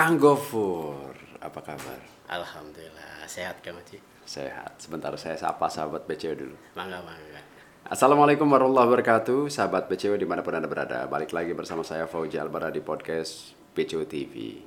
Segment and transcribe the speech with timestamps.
[0.00, 1.12] Kang Gofur,
[1.44, 2.00] apa kabar?
[2.24, 4.00] Alhamdulillah sehat Kang Oji.
[4.24, 4.80] Sehat.
[4.80, 6.56] Sebentar saya sapa sahabat BCO dulu.
[6.72, 7.36] Mangga mangga.
[7.84, 11.04] Assalamualaikum warahmatullahi wabarakatuh, sahabat BCO di mana pun anda berada.
[11.04, 14.64] Balik lagi bersama saya Fauji Albara di podcast BCO TV.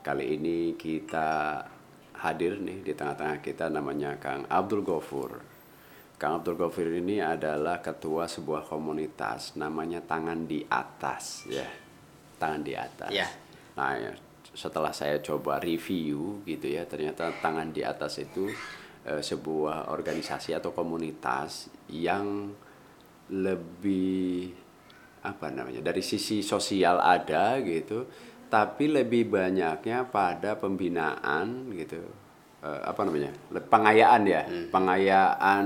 [0.00, 1.60] Kali ini kita
[2.24, 5.44] hadir nih di tengah-tengah kita namanya Kang Abdul Gofur.
[6.16, 11.68] Kang Abdul Gofur ini adalah ketua sebuah komunitas namanya Tangan di Atas ya.
[12.40, 13.12] Tangan di Atas.
[13.12, 13.49] Ya.
[13.78, 14.12] Nah, ya,
[14.50, 18.50] setelah saya coba review gitu ya, ternyata Tangan di Atas itu
[19.06, 22.50] eh, sebuah organisasi atau komunitas yang
[23.30, 24.50] lebih
[25.20, 28.08] apa namanya dari sisi sosial ada gitu
[28.50, 32.02] tapi lebih banyaknya pada pembinaan gitu
[32.60, 33.32] Eh, apa namanya
[33.72, 35.64] pengayaan ya pengayaan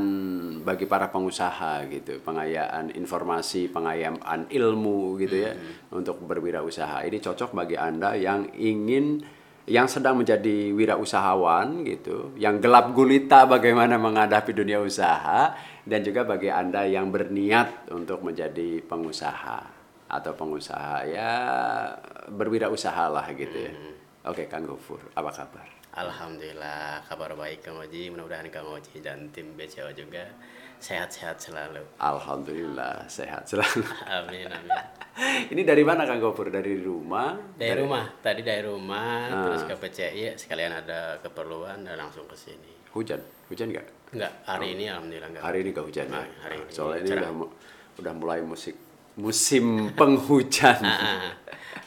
[0.63, 5.59] bagi para pengusaha gitu pengayaan informasi pengayaan ilmu gitu ya
[5.91, 7.03] untuk berwirausaha.
[7.03, 9.27] Ini cocok bagi anda yang ingin
[9.67, 15.51] yang sedang menjadi wirausahawan gitu yang gelap gulita bagaimana menghadapi dunia usaha
[15.83, 19.67] dan juga bagi anda yang berniat untuk menjadi pengusaha
[20.07, 21.33] atau pengusaha ya
[22.31, 23.75] berwirausaha lah gitu ya.
[24.31, 28.11] Oke Kang Gofur apa kabar Alhamdulillah kabar baik Kang Oji.
[28.11, 30.27] Mudah-mudahan Kang Oji dan tim BCO juga
[30.83, 31.87] sehat-sehat selalu.
[32.03, 33.87] Alhamdulillah sehat selalu.
[34.11, 34.75] Amin amin.
[35.55, 36.51] Ini dari mana Kang Gofur?
[36.51, 37.39] Dari rumah?
[37.55, 42.91] Dari rumah, tadi dari rumah terus ke PCI sekalian ada keperluan dan langsung ke sini.
[42.91, 43.23] Hujan?
[43.47, 43.87] Hujan nggak?
[44.19, 45.45] Enggak, hari ini alhamdulillah enggak.
[45.47, 46.15] Hari ini nggak hujan ya?
[46.19, 47.31] Nah, hari ini Soalnya ini udah,
[48.03, 48.75] udah mulai musik
[49.17, 50.81] musim penghujan.
[50.95, 51.31] Ah,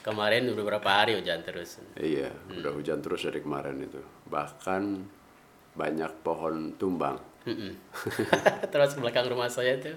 [0.03, 1.83] kemarin udah berapa hari hujan terus.
[1.99, 3.99] iya, udah hujan terus dari kemarin itu.
[4.31, 5.03] Bahkan
[5.75, 7.19] banyak pohon tumbang.
[8.71, 9.91] Terus belakang rumah saya itu.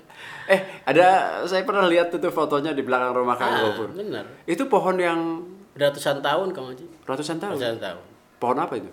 [0.46, 1.06] Eh, ada
[1.46, 4.26] saya pernah lihat tuh fotonya di belakang rumah Kang Ah, benar.
[4.46, 5.42] Itu pohon yang
[5.74, 6.86] Ratusan tahun Kang Oji.
[7.06, 7.54] ratusan tahun.
[7.58, 8.02] Ratusan tahun.
[8.38, 8.90] Pohon apa itu?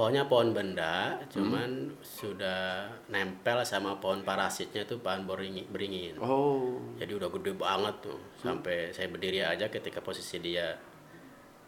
[0.00, 5.68] Pohonnya pohon benda, cuman sudah nempel sama pohon parasitnya itu pohon beringin.
[5.68, 6.14] beringin.
[6.24, 10.72] Oh, Jadi udah gede banget tuh, sampai saya berdiri aja ketika posisi dia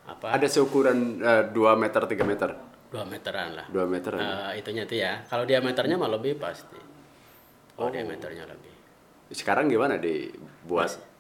[0.09, 2.51] apa ada seukuran 2 meter 3 meter.
[2.89, 3.67] dua meteran lah.
[3.69, 4.17] 2 meter.
[4.17, 5.21] Eh, itunya tuh ya.
[5.29, 6.81] Kalau diameternya mah lebih pasti.
[7.77, 8.73] Kalau diameternya lebih.
[9.29, 11.12] Sekarang gimana dibuat?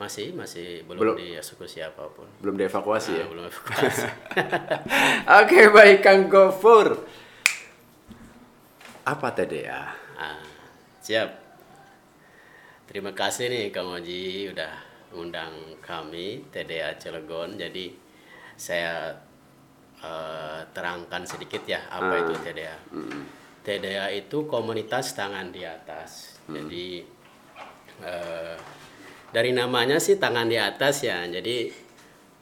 [0.00, 1.12] Masih masih Belum.
[1.12, 2.24] belum, dieksekusi apa pun.
[2.40, 3.24] Belum dievakuasi ya?
[3.24, 4.06] Ah, belum evakuasi.
[5.44, 7.04] Oke baik Kang Gofur.
[9.04, 9.92] Apa TDA?
[10.16, 10.40] Ah,
[11.04, 11.28] siap.
[12.88, 14.72] Terima kasih nih Kang Oji udah
[15.20, 17.60] undang kami TDA Cilegon.
[17.60, 17.92] Jadi
[18.56, 19.12] saya
[20.00, 22.76] eh, terangkan sedikit ya apa itu TDA.
[23.60, 26.40] TDA itu komunitas tangan di atas.
[26.48, 27.04] Jadi
[28.00, 28.56] eh,
[29.30, 31.22] dari namanya sih tangan di atas ya.
[31.24, 31.70] Jadi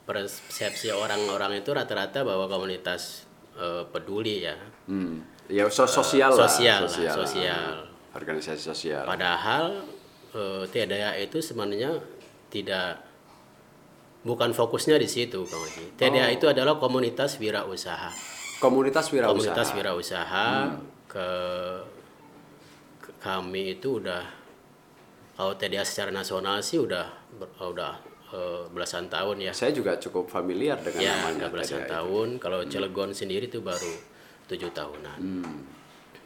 [0.03, 4.57] persepsi orang-orang itu rata-rata bahwa komunitas eh, peduli ya.
[4.87, 5.21] Hmm.
[5.49, 6.45] Ya so- sosial lah.
[6.45, 7.69] sosial lah, sosial.
[8.09, 9.03] Organisasi sosial.
[9.05, 9.85] Padahal
[10.33, 12.01] eh, TDA itu sebenarnya
[12.49, 13.05] tidak
[14.19, 15.93] bukan fokusnya di situ, Kang Oji.
[15.95, 18.09] TDA itu adalah komunitas wirausaha.
[18.59, 19.31] Komunitas wirausaha.
[19.31, 20.47] Komunitas wirausaha
[21.07, 21.27] ke,
[22.99, 24.25] ke- kami itu udah
[25.39, 27.95] kalau TDA secara nasional sih udah ber- udah
[28.29, 29.55] eh, belasan tahun ya.
[29.55, 31.93] Saya juga cukup familiar dengan Ya, namanya udah belasan TDA itu.
[31.95, 32.27] tahun.
[32.37, 33.93] Kalau Cilegon sendiri itu baru
[34.45, 35.19] tujuh tahunan.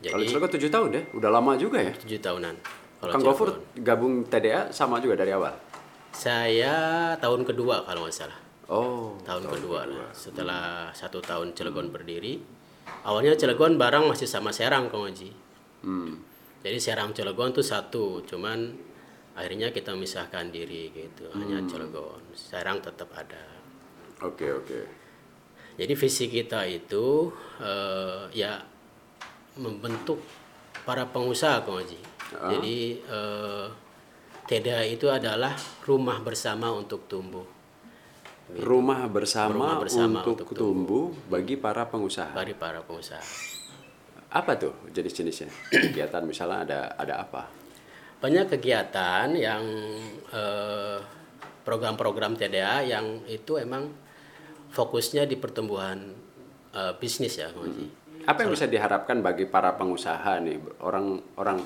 [0.01, 1.93] Kalau Jadi Cilegon 7 tahun deh, udah lama juga ya.
[1.93, 2.55] tujuh tahunan.
[2.99, 5.53] Kalau Kang Gofur gabung TDA sama juga dari awal.
[6.11, 6.75] Saya
[7.17, 8.39] tahun kedua kalau nggak salah.
[8.67, 10.07] Oh, Tahun, kedua, lah.
[10.09, 12.39] Setelah satu tahun Cilegon berdiri.
[13.03, 15.29] Awalnya Cilegon barang masih sama Serang Kang Oji.
[15.83, 16.15] Hmm.
[16.63, 18.71] Jadi Serang Cilegon tuh satu, cuman
[19.33, 21.29] akhirnya kita misahkan diri gitu.
[21.33, 22.21] Hanya Cilegon.
[22.37, 23.41] Serang tetap ada.
[24.21, 24.79] Oke, oke.
[25.73, 28.61] Jadi visi kita itu eh, ya
[29.57, 30.21] membentuk
[30.85, 32.01] para pengusaha Kang Haji.
[32.33, 33.65] Jadi eh,
[34.45, 37.45] TDA itu adalah rumah bersama untuk tumbuh.
[38.53, 42.35] Rumah bersama, Rumah bersama untuk, untuk tumbuh bagi para pengusaha.
[42.35, 43.23] Bagi para pengusaha.
[44.29, 45.49] Apa tuh jenis-jenisnya?
[45.89, 47.62] Kegiatan misalnya ada ada apa?
[48.23, 49.63] Banyak kegiatan yang
[50.31, 50.97] eh,
[51.67, 53.91] program-program TDA yang itu emang
[54.71, 55.99] fokusnya di pertumbuhan
[56.71, 57.99] eh, bisnis ya Haji.
[58.23, 61.59] Apa yang bisa diharapkan bagi para pengusaha nih, orang-orang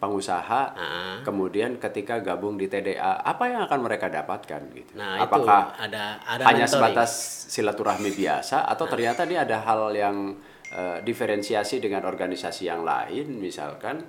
[0.00, 1.20] pengusaha Ah.
[1.22, 4.96] kemudian ketika gabung di TDA, apa yang akan mereka dapatkan gitu?
[4.96, 6.72] Nah, Apakah itu ada ada hanya mentoring.
[6.72, 7.10] sebatas
[7.52, 10.34] silaturahmi biasa atau ternyata dia ada hal yang
[10.74, 14.02] eh, diferensiasi dengan organisasi yang lain misalkan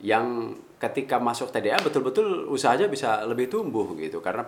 [0.00, 4.42] yang ketika masuk TDA betul-betul usahanya bisa lebih tumbuh gitu karena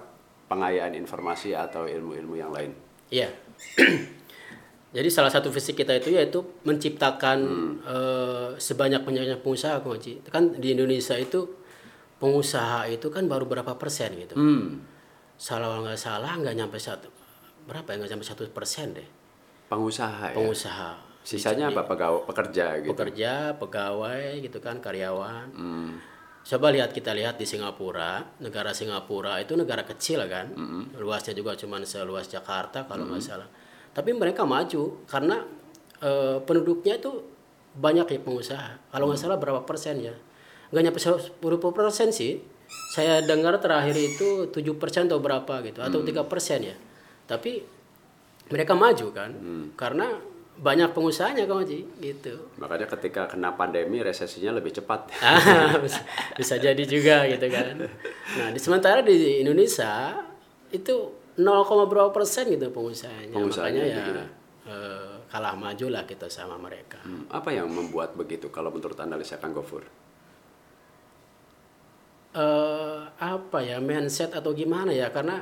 [0.51, 2.75] pengayaan informasi atau ilmu-ilmu yang lain.
[3.15, 3.31] Iya.
[4.95, 7.39] Jadi salah satu visi kita itu yaitu menciptakan
[7.87, 10.27] eh, sebanyak-banyaknya pengusaha, Kang Haji.
[10.27, 11.47] Kan di Indonesia itu
[12.19, 14.35] pengusaha itu kan baru berapa persen gitu.
[14.35, 14.83] Hmm.
[15.39, 17.11] Salah nggak salah nggak nyampe satu
[17.65, 19.09] berapa ya nggak nyampe satu persen deh
[19.71, 20.37] Pengusaha ya.
[20.37, 20.91] pengusaha.
[21.25, 22.93] Sisanya apa pegawai pekerja gitu.
[22.93, 25.49] Pekerja, pegawai gitu kan, karyawan.
[25.57, 25.97] Hmm.
[26.45, 30.53] Coba lihat kita lihat di Singapura, negara Singapura itu negara kecil kan,
[31.01, 33.49] luasnya juga cuma seluas Jakarta kalau nggak salah.
[33.97, 35.41] Tapi mereka maju karena
[36.05, 37.25] eh, penduduknya itu
[37.75, 38.93] banyak ya pengusaha.
[38.93, 40.13] Kalau nggak salah berapa persen ya?
[40.69, 41.41] Nggak nyampe 10
[41.73, 42.45] persen sih.
[42.93, 46.77] Saya dengar terakhir itu 7 persen atau berapa gitu, atau tiga persen ya.
[47.25, 47.65] Tapi
[48.53, 49.31] mereka maju kan,
[49.81, 50.21] karena
[50.55, 52.35] banyak pengusahanya Kang Haji gitu.
[52.63, 55.11] Makanya ketika kena pandemi resesinya lebih cepat.
[55.25, 56.01] Ah, bisa,
[56.39, 57.75] bisa jadi juga gitu kan.
[58.39, 60.15] Nah, di sementara di Indonesia
[60.71, 60.95] itu
[61.35, 63.35] 0, berapa persen gitu pengusahanya.
[63.35, 64.27] Pengusahanya Makanya ya
[64.71, 67.03] eh, kalah maju lah kita sama mereka.
[67.03, 69.83] Hmm, Apa yang membuat begitu kalau menurut analisa Kang Gofur?
[72.35, 75.39] eh apa ya mindset atau gimana ya karena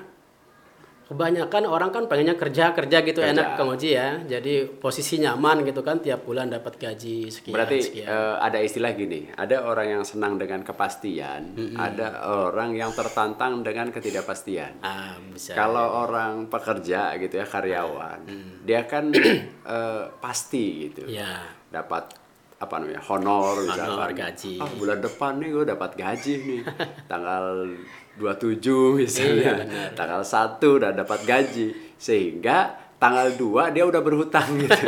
[1.12, 3.30] kebanyakan orang kan pengennya kerja kerja gitu Kerja.
[3.30, 4.16] enak Kang Oji ya.
[4.18, 8.08] Jadi posisi nyaman gitu kan tiap bulan dapat gaji sekian Berarti sekian.
[8.08, 12.08] eh, ada istilah gini, ada orang yang senang dengan kepastian, ada
[12.48, 14.80] orang yang tertantang dengan ketidakpastian.
[14.80, 15.52] ah, bisa.
[15.52, 18.24] Kalau orang pekerja gitu ya karyawan,
[18.62, 19.12] dia kan
[19.68, 21.44] eh, pasti gitu, ya.
[21.68, 22.08] dapat
[22.56, 23.90] apa namanya honor misalkan.
[23.98, 24.54] Honor, gaji.
[24.56, 26.62] Ah, bulan depan nih gue dapat gaji nih,
[27.10, 27.74] tanggal
[28.14, 28.60] 27
[28.94, 31.66] misalnya, Iya, tanggal 1 udah dapat gaji,
[31.96, 34.84] sehingga tanggal 2 dia udah berhutang gitu,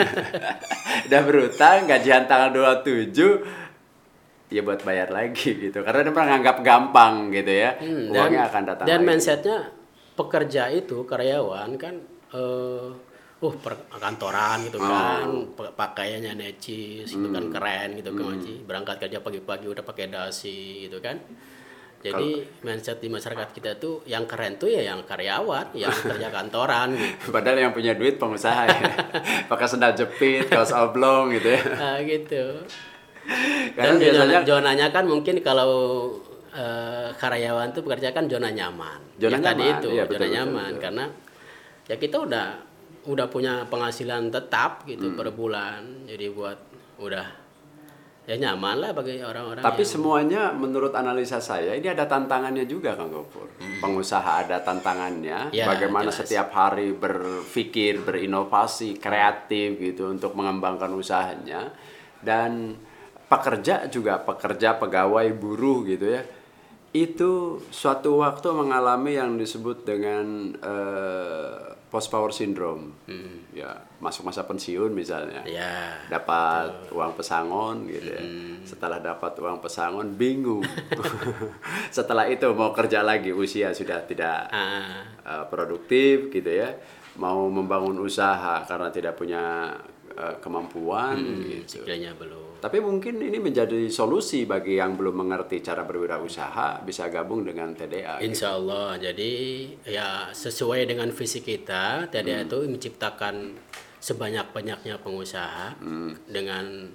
[1.07, 3.65] udah berhutang gajian tanggal 27
[4.47, 8.87] ya buat bayar lagi gitu karena dia menganggap gampang gitu ya Hmm, uangnya akan datang
[8.87, 9.09] dan lagi.
[9.09, 9.59] mindsetnya
[10.15, 11.95] pekerja itu karyawan kan
[12.31, 12.87] eh
[13.37, 14.87] uh per kantoran gitu Oh.
[14.87, 17.29] kan pa- pakaiannya necis Hmm.
[17.29, 18.63] kan keren gitu kan Haji.
[18.63, 21.19] berangkat kerja pagi-pagi udah pakai dasi gitu kan
[22.05, 22.29] jadi
[22.61, 27.33] mindset di masyarakat kita tuh yang keren tuh ya yang karyawan yang kerja kantoran gitu
[27.33, 28.81] Padahal yang punya duit pengusaha ya.
[29.51, 31.63] Pakai sendal jepit, kaos oblong gitu ya.
[31.81, 32.61] Ah, gitu
[33.73, 35.73] Karena dan biasanya zona, zonanya kan mungkin kalau
[36.53, 39.01] eh, karyawan tuh bekerja kan zona nyaman.
[39.17, 40.83] Zona Ya tadi nyaman, itu iya, zona betul, betul, nyaman betul.
[40.85, 41.05] karena
[41.85, 42.47] ya kita udah
[43.05, 45.17] udah punya penghasilan tetap gitu Hmm.
[45.17, 46.05] per bulan.
[46.05, 46.59] Jadi buat
[46.97, 47.27] udah
[48.25, 52.97] ya nyaman lah bagi orang-orang tapi yang- semuanya menurut analisa saya ini ada tantangannya juga
[52.97, 53.45] Kang Gopur.
[53.77, 56.25] Pengusaha ada tantangannya, Ya, bagaimana jelas.
[56.25, 61.69] setiap hari berpikir, berinovasi, kreatif gitu untuk mengembangkan usahanya
[62.19, 62.81] dan
[63.25, 66.25] pekerja juga pekerja, pegawai, buruh gitu ya.
[66.91, 70.55] Itu suatu waktu mengalami yang disebut dengan
[71.95, 72.91] post power syndrome.
[73.55, 73.71] Ya,
[74.03, 75.47] masuk masa pensiun misalnya.
[75.47, 78.23] ya dapat uang pesangon gitu ya.
[78.67, 80.67] Setelah dapat uang pesangon bingung.
[81.95, 86.75] Setelah itu mau kerja lagi usia sudah tidak ah, uh, produktif gitu ya.
[87.15, 89.71] Mau membangun usaha karena tidak punya
[90.19, 91.15] uh, kemampuan
[91.47, 91.87] gitu.
[91.87, 92.44] skillnya belum.
[92.65, 98.17] Tapi mungkin ini menjadi solusi bagi yang belum mengerti cara berwirausaha bisa gabung dengan TDA.
[98.17, 98.33] gitu.
[98.33, 98.97] Insya Allah.
[98.97, 99.33] Jadi
[99.85, 102.49] ya sesuai dengan visi kita, TDA Hmm.
[102.49, 103.35] itu menciptakan
[104.01, 106.17] sebanyak-banyaknya pengusaha Hmm.
[106.25, 106.89] dengan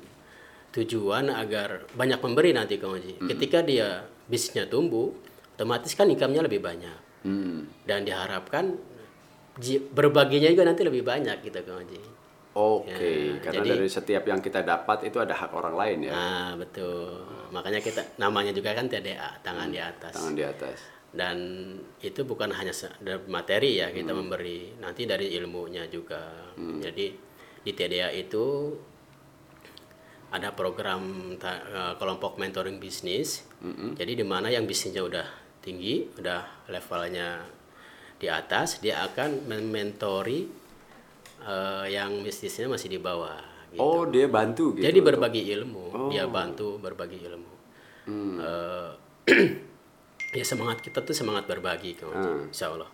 [0.73, 3.21] tujuan agar banyak memberi nanti Kang Haji.
[3.21, 3.29] Hmm.
[3.29, 5.13] Ketika dia bisnisnya tumbuh,
[5.53, 6.97] otomatis kan income-nya lebih banyak.
[7.29, 7.69] Hmm.
[7.85, 8.73] Dan diharapkan
[9.93, 12.01] berbaginya juga nanti lebih banyak gitu Kang Haji.
[12.51, 12.89] Oke,
[13.29, 16.11] Ya, karena jadi- dari setiap yang kita dapat itu ada hak orang lain ya.
[16.11, 17.21] Nah, betul.
[17.49, 20.11] Makanya kita namanya juga kan TDA, tangan di atas.
[20.11, 20.79] Tangan di atas.
[21.09, 21.41] dan
[21.99, 22.69] itu bukan hanya
[23.01, 27.09] dari materi ya kita memberi nanti dari ilmunya juga jadi
[27.59, 28.77] di TDA itu
[30.29, 31.01] ada program
[31.35, 33.41] ta- eh, kelompok mentoring bisnis
[33.97, 35.25] jadi di mana yang bisnisnya udah
[35.59, 37.41] tinggi udah levelnya
[38.15, 40.45] di atas dia akan mementori
[41.41, 43.79] eh, yang bisnisnya masih di bawah gitu.
[43.79, 44.83] Oh, dia bantu gitu.
[44.83, 47.53] Jadi berbagi ilmu, dia bantu berbagi ilmu.
[48.41, 48.89] Eh,
[50.39, 52.49] ya semangat kita tuh semangat berbagi, Kang Oji.
[52.49, 52.89] Insya Allah.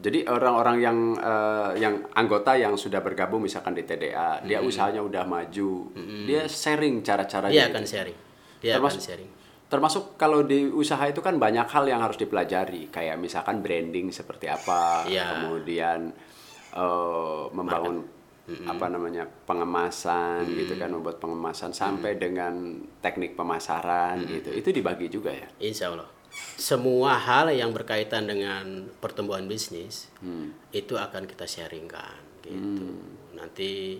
[0.00, 5.28] Jadi orang-orang yang eh, yang anggota yang sudah bergabung misalkan di TDA, dia usahanya udah
[5.28, 5.92] maju,
[6.24, 7.52] dia sharing cara-caranya.
[7.52, 7.74] Dia gitu.
[7.76, 8.18] akan sharing.
[8.64, 9.30] Dia Termasuk- akan sharing.
[9.70, 14.50] Termasuk kalau di usaha itu kan banyak hal yang harus dipelajari, kayak misalkan branding seperti
[14.50, 15.46] apa, Iya.
[15.46, 16.10] kemudian
[16.72, 18.06] eh, membangun
[18.66, 24.50] apa namanya pengemasan gitu kan, membuat pengemasan sampai dengan teknik pemasaran gitu.
[24.50, 25.46] Itu dibagi juga ya.
[25.62, 26.10] Insya Allah.
[26.54, 30.54] semua hal yang berkaitan dengan pertumbuhan bisnis Hmm.
[30.70, 32.86] itu akan kita sharingkan gitu.
[33.34, 33.98] Nanti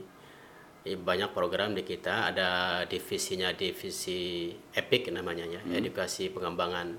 [0.81, 6.95] eh, banyak program di kita ada divisinya divisi Epic namanya ya, edukasi pengembangan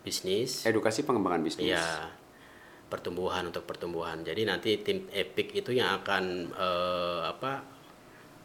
[0.00, 0.62] bisnis.
[0.62, 1.74] Edukasi pengembangan bisnis.
[1.74, 1.82] Iya,
[2.92, 4.20] pertumbuhan untuk pertumbuhan.
[4.20, 7.52] Jadi nanti tim Epic itu yang akan eh, apa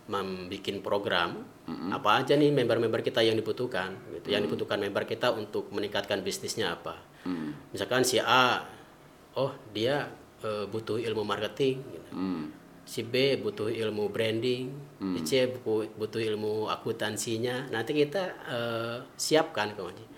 [0.07, 1.43] membuat program
[1.91, 4.31] apa aja nih member-member kita yang dibutuhkan gitu.
[4.31, 6.95] Yang dibutuhkan member kita untuk meningkatkan bisnisnya apa.
[7.75, 8.63] Misalkan si A
[9.35, 10.07] oh dia
[10.39, 12.11] eh, butuh ilmu marketing gitu.
[12.15, 12.55] Hmm.
[12.87, 14.71] Si B butuh ilmu branding,
[15.11, 17.67] si C buku- butuh ilmu akuntansinya.
[17.67, 20.15] Nanti kita eh, siapkan kawan.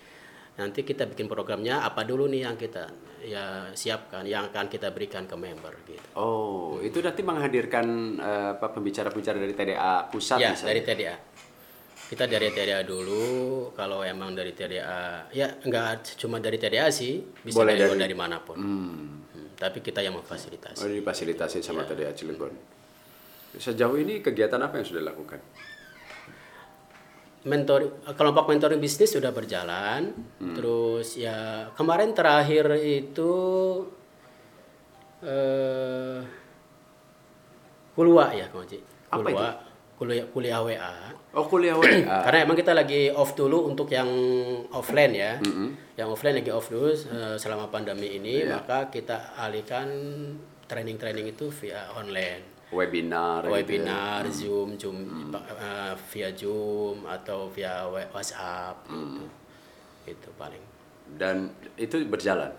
[0.62, 5.24] Nanti kita bikin programnya apa dulu nih yang kita ya siapkan, yang akan kita berikan
[5.24, 6.08] ke member gitu.
[6.14, 7.86] Oh, itu nanti menghadirkan
[8.16, 10.70] eh, apa pembicara-pembicara dari TDA pusat ya misalnya?
[10.70, 11.16] dari TDA.
[12.06, 13.22] Kita dari TDA dulu.
[13.72, 18.16] Kalau emang dari TDA, ya nggak cuma dari TDA sih, bisa Boleh dari, dari- dari
[18.16, 18.58] mana pun.
[18.58, 19.22] Hmm.
[19.30, 20.80] Hmm, Tapi kita yang memfasilitasi.
[20.80, 21.94] Oh, difasilitasi sama Iya.
[21.94, 22.54] TDA Cilegon.
[23.52, 25.38] Sejauh ini kegiatan apa yang sudah dilakukan?
[27.40, 30.12] Mentor kelompok mentoring bisnis sudah berjalan.
[30.42, 33.32] Terus ya kemarin terakhir itu
[35.20, 36.20] eh
[37.96, 38.80] kulwa ya Kang Haji.
[39.12, 39.50] Apa kulwa
[40.00, 40.94] kuliah kuliah WA
[41.36, 41.92] Oh, kuliah WA.
[42.26, 44.08] karena emang kita lagi off dulu untuk yang
[44.72, 45.38] offline ya.
[45.94, 48.64] Yang offline lagi off dulu eh, selama pandemi ini Iya.
[48.64, 49.88] maka kita alihkan
[50.66, 53.54] training-training itu via online Webinar, gitu ya.
[53.58, 54.98] webinar, Zoom, Zoom
[55.34, 59.26] uh, via Zoom atau via WhatsApp gitu.
[60.06, 60.62] Itu paling
[61.18, 62.54] Dan itu berjalan.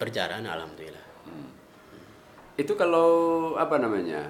[0.00, 1.04] berjalan alhamdulillah.
[2.56, 3.10] Itu kalau
[3.60, 4.24] apa namanya?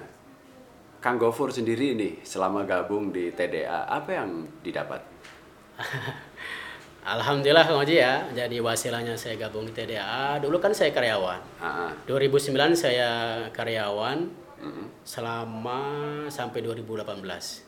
[1.03, 5.03] Kang Gofur sendiri nih selama gabung di TDA, apa yang didapat?
[7.03, 8.23] Alhamdulillah Kang Oji ya.
[8.31, 10.39] Jadi wasilahnya saya gabung di TDA.
[10.39, 11.59] Dulu kan saya karyawan.
[11.59, 11.91] Ah, ah.
[12.07, 13.11] 2009 saya
[13.51, 14.31] karyawan
[15.03, 15.79] selama
[16.27, 17.63] sampai 2018.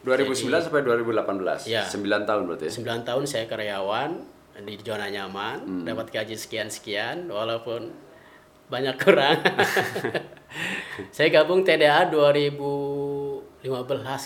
[0.00, 1.68] 2009 sampai 2018.
[1.68, 1.84] Iya.
[1.84, 2.72] 9 tahun berarti ya.
[2.72, 4.10] 9 tahun saya karyawan
[4.60, 5.84] di zona nyaman, Hmm.
[5.84, 7.92] dapat gaji sekian-sekian walaupun
[8.68, 9.40] banyak kurang.
[11.16, 13.64] saya gabung TDA 2015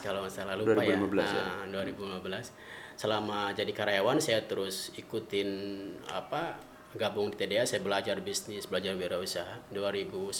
[0.02, 1.42] kalau nggak salah lupa 2015 ya.
[1.42, 1.44] ya?
[1.70, 2.50] Nah, 2015.
[2.94, 5.48] Selama jadi karyawan saya terus ikutin
[6.06, 6.54] apa
[6.94, 9.66] gabung di TDA, saya belajar bisnis, belajar wirausaha.
[9.74, 10.30] 2019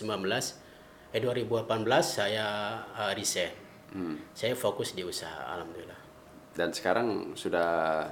[1.14, 3.54] eh 2018 saya uh, resign.
[3.94, 4.18] Hmm.
[4.35, 5.94] Saya fokus di usaha alhamdulillah.
[6.50, 8.02] Dan sekarang sudah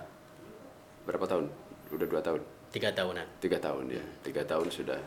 [1.03, 1.51] berapa tahun?
[1.91, 2.39] Udah dua tahun.
[2.71, 3.27] Tiga tahunan.
[3.43, 4.05] Tiga tahun ya.
[4.23, 5.03] Tiga tahun sudah.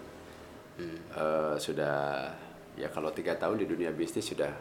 [0.76, 2.28] Eh, sudah
[2.76, 4.52] ya kalau tiga tahun di dunia bisnis sudah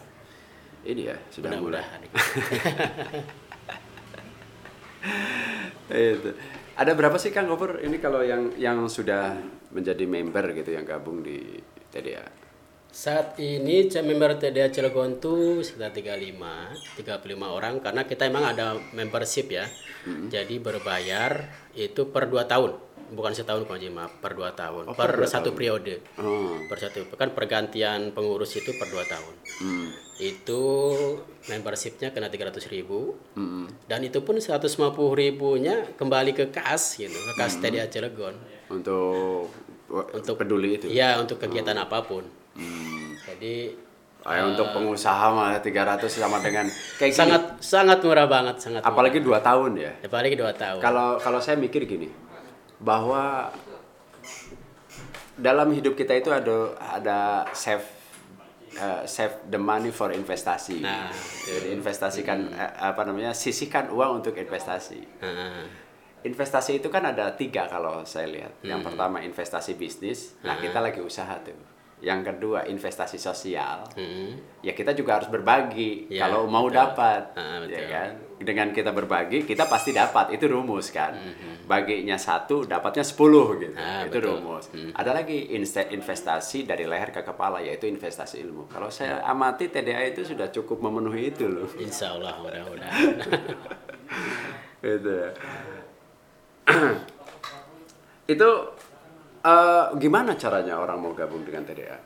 [0.86, 1.82] ini ya sudah mulai.
[1.82, 2.06] Mudah-mudahan.
[6.14, 6.30] Itu.
[6.78, 9.34] Ada berapa sih Kang Gofur ini kalau yang yang sudah
[9.74, 11.58] menjadi member gitu yang gabung di
[11.90, 12.43] TDA?
[12.94, 19.50] Saat ini member TDA Cilegon tuh sekitar 35, 35 orang karena kita emang ada membership
[19.50, 19.66] ya.
[20.06, 21.42] Jadi berbayar
[21.74, 22.78] itu per 2 tahun.
[23.10, 24.84] Bukan setahun Pak Haji, maaf, per 2 tahun.
[24.86, 25.56] Oh, per per satu tahun.
[25.58, 25.94] periode.
[26.22, 26.54] Oh.
[26.70, 29.34] Per satu kan pergantian pengurus itu per 2 tahun.
[29.58, 29.88] Hmm.
[30.22, 30.62] Itu
[31.50, 33.66] membershipnya kena 300 ribu Hmm.
[33.90, 38.38] dan itu pun 150 ribunya kembali ke kas gitu, ke kas TDA Cilegon.
[38.70, 39.50] Untuk
[39.90, 40.86] untuk peduli itu.
[40.86, 42.43] Iya, untuk kegiatan apa pun.
[42.54, 43.14] Hmm.
[43.20, 43.82] Jadi
[44.24, 46.64] Ah, ya, untuk pengusaha mah 300 sama dengan
[46.96, 47.12] kayak gini.
[47.12, 48.88] sangat sangat murah banget sangat murah.
[48.88, 49.92] apalagi dua tahun ya.
[50.00, 52.08] apalagi dua tahun Kalau kalau saya mikir gini,
[52.80, 53.52] bahwa
[55.36, 57.18] dalam hidup kita itu ada ada
[57.52, 57.84] save
[58.72, 60.80] eh, save the money for investasi.
[60.80, 61.10] Nah,
[61.44, 65.04] Jadi investasikan eh, apa namanya sisihkan uang untuk investasi.
[65.20, 65.64] Heeh.
[66.24, 68.56] Investasi itu kan ada tiga kalau saya lihat.
[68.62, 68.88] Yang Hmm.
[68.88, 71.52] pertama investasi bisnis, nah kita lagi usaha tuh.
[72.04, 74.36] Yang kedua investasi sosial, Hmm.
[74.60, 76.76] ya kita juga harus berbagi Ya, kalau mau betul.
[76.76, 78.10] dapat, Ah, ya kan?
[78.36, 80.28] Dengan kita berbagi, kita pasti dapat.
[80.30, 81.16] Itu rumus kan?
[81.64, 83.72] Baginya satu, dapatnya 10 gitu.
[83.72, 83.80] Hmm.
[83.80, 84.36] Ah, itu betul.
[84.36, 84.68] rumus.
[84.92, 85.48] Ada lagi
[85.88, 88.68] investasi dari leher ke kepala, yaitu investasi ilmu.
[88.68, 91.72] Kalau saya amati TDA itu sudah cukup memenuhi itu loh.
[91.74, 93.16] Insya Allah mudah-mudahan
[94.84, 95.30] itu ya.
[98.24, 98.48] itu
[99.44, 101.98] eh, gimana caranya orang mau gabung dengan TDA?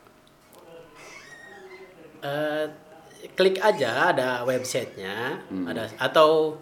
[2.18, 2.64] Eh,
[3.34, 5.66] klik aja ada websitenya Hmm.
[5.66, 6.58] ada atau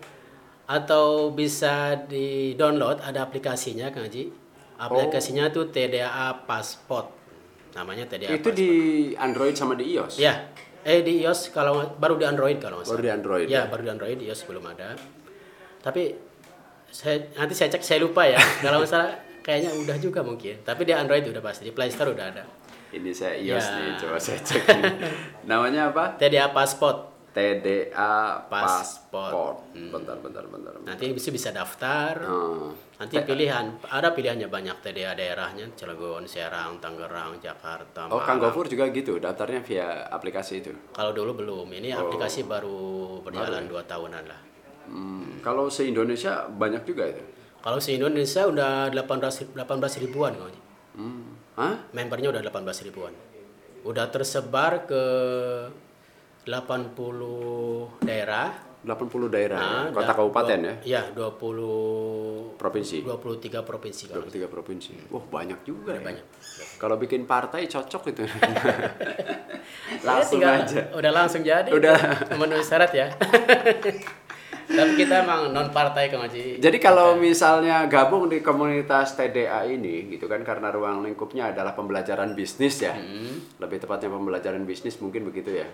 [0.66, 4.28] atau bisa di download ada aplikasinya Kang Haji
[4.76, 6.09] aplikasinya tuh TDA
[6.42, 7.09] Passport
[7.73, 8.56] namanya TDA itu Passport.
[8.56, 8.71] di
[9.16, 10.18] Android sama di iOS?
[10.18, 10.49] ya
[10.83, 13.47] eh di iOS kalau baru di Android kalau nggak Baru di Android.
[13.47, 14.92] ya baru di Android iOS belum ada
[15.80, 16.12] tapi
[16.87, 18.38] saya nanti saya cek saya lupa ya.
[18.64, 19.12] Kalau masalah
[19.46, 20.58] kayaknya udah juga mungkin.
[20.60, 22.42] Tapi di Android udah pasti, di Play Store udah ada.
[22.90, 23.76] Ini saya iOS Ya.
[23.78, 24.62] nih, coba saya cek.
[24.66, 24.94] nih.
[25.50, 26.18] Namanya apa?
[26.18, 27.14] TDA Passport.
[27.30, 28.14] TDA
[28.48, 29.30] Pasport.
[29.30, 29.56] Pasport.
[29.76, 30.72] Bentar, bentar, bentar.
[30.72, 30.88] bentar.
[30.88, 32.16] Nanti bisa bisa daftar.
[32.24, 32.72] Hmm.
[32.96, 38.08] Nanti pilihan, ada pilihannya banyak TDA daerahnya, Cilegon, Serang, Tangerang, Jakarta.
[38.08, 38.40] Oh, Kang.
[38.40, 40.72] Gofur juga gitu, daftarnya via aplikasi itu.
[40.90, 42.08] Kalau dulu belum, ini Oh.
[42.08, 42.80] aplikasi baru
[43.20, 44.40] berjalan dua tahunan lah.
[44.88, 45.36] Hmm.
[45.44, 47.20] Kalau se Indonesia banyak juga itu.
[47.66, 49.58] Kalau se Indonesia udah 18 18
[49.99, 50.61] ribuan Haji.
[50.94, 51.35] Hmm.
[51.58, 51.75] Hah?
[51.90, 53.11] Membernya udah 18 ribuan.
[53.82, 55.02] Udah tersebar ke
[56.46, 58.54] 80 daerah.
[58.87, 59.66] 80 daerah, ya?
[59.82, 63.02] Nah, kota da- kabupaten ya, Iya, 20 provinsi.
[63.02, 64.38] 23 provinsi Kang Haji.
[64.38, 64.90] 23 provinsi.
[65.11, 66.06] Wah, banyak juga ya.
[66.06, 66.23] banyak.
[66.78, 68.23] Kalau bikin partai cocok itu.
[69.87, 70.80] Ya, Langsung tinggal- aja.
[70.94, 71.66] Udah langsung jadi.
[71.66, 71.99] Udah.
[72.30, 73.11] Memenuhi syarat ya.
[74.66, 76.58] Tapi kita emang non partai Kang Haji.
[76.58, 82.35] Jadi kalau misalnya gabung di komunitas TDA ini gitu kan karena ruang lingkupnya adalah pembelajaran
[82.35, 82.94] bisnis ya.
[83.62, 85.68] Lebih tepatnya pembelajaran bisnis mungkin begitu ya.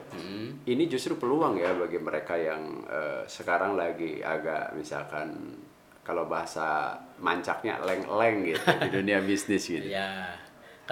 [0.63, 5.59] Ini justru peluang ya bagi mereka yang eh, sekarang lagi agak misalkan
[6.03, 9.87] kalau bahasa mancaknya leng-leng gitu di dunia bisnis gitu.
[9.87, 10.35] Ya.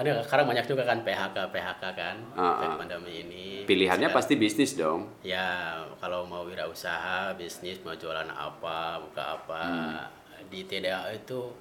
[0.01, 2.77] Kan sekarang banyak juga kan PHK PHK kan efek ah.
[2.77, 3.45] pandemi ini.
[3.63, 5.05] Pilihannya Sudah- pasti bisnis dong.
[5.21, 10.49] Ya, kalau mau wirausaha, bisnis, mau jualan apa, buka apa, Hmm.
[10.49, 11.53] di TDA itu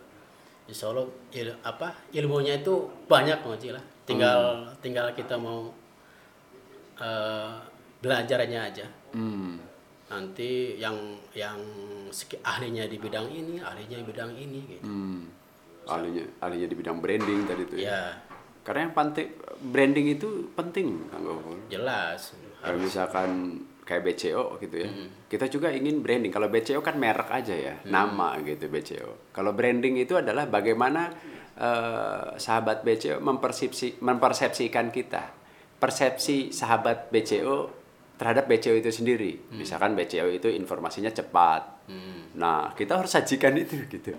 [0.64, 3.85] insya Allah il- apa ilmunya itu banyak Haji lah.
[4.09, 4.75] Tinggal Hmm.
[4.80, 5.68] tinggal kita mau
[7.00, 7.52] eh,
[8.00, 8.87] belajarnya aja.
[9.12, 9.56] Hmm.
[10.11, 10.97] Nanti yang
[11.32, 11.56] yang
[12.42, 14.85] ahlinya di bidang ini, ahlinya di bidang ini gitu.
[14.85, 15.25] Hmm.
[15.88, 17.88] Ahlinya, ahlinya di bidang branding tadi itu ya.
[17.88, 18.00] Ya,
[18.70, 19.34] Karena yang penting
[19.74, 21.26] branding itu penting Kang
[21.66, 22.38] jelas.
[22.62, 24.90] Kalau misalkan kayak BCO gitu ya.
[25.26, 26.30] Kita juga ingin branding.
[26.30, 29.34] Kalau BCO kan merek aja ya, nama gitu BCO.
[29.34, 31.10] Kalau branding itu adalah bagaimana
[31.58, 35.34] eh, sahabat BCO mempersepsi mempersepsikan kita.
[35.82, 37.79] Persepsi sahabat BCO
[38.20, 39.48] terhadap BCO itu sendiri.
[39.48, 41.88] Misalkan BCO itu informasinya cepat.
[41.88, 42.37] Hmm.
[42.37, 44.12] Nah, kita harus sajikan itu gitu.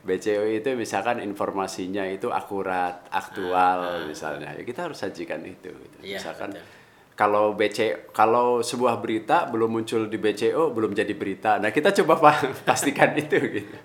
[0.00, 4.56] BCO itu misalkan informasinya itu akurat, aktual misalnya.
[4.56, 5.96] Ya, kita harus sajikan itu gitu.
[6.00, 6.64] Iya, misalkan betul.
[7.12, 7.78] kalau BC
[8.16, 11.60] kalau sebuah berita belum muncul di BCO belum jadi berita.
[11.60, 13.76] Nah, kita coba pa- pastikan itu gitu.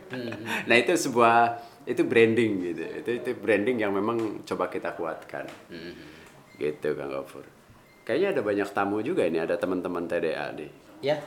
[0.72, 2.84] Nah, itu sebuah itu branding gitu.
[3.04, 5.44] Itu itu branding yang memang coba kita kuatkan.
[6.56, 7.59] Gitu Kang Gofur.
[8.10, 10.70] Kayaknya ada banyak tamu juga ini, ada teman-teman TDA nih.
[11.06, 11.22] Ya,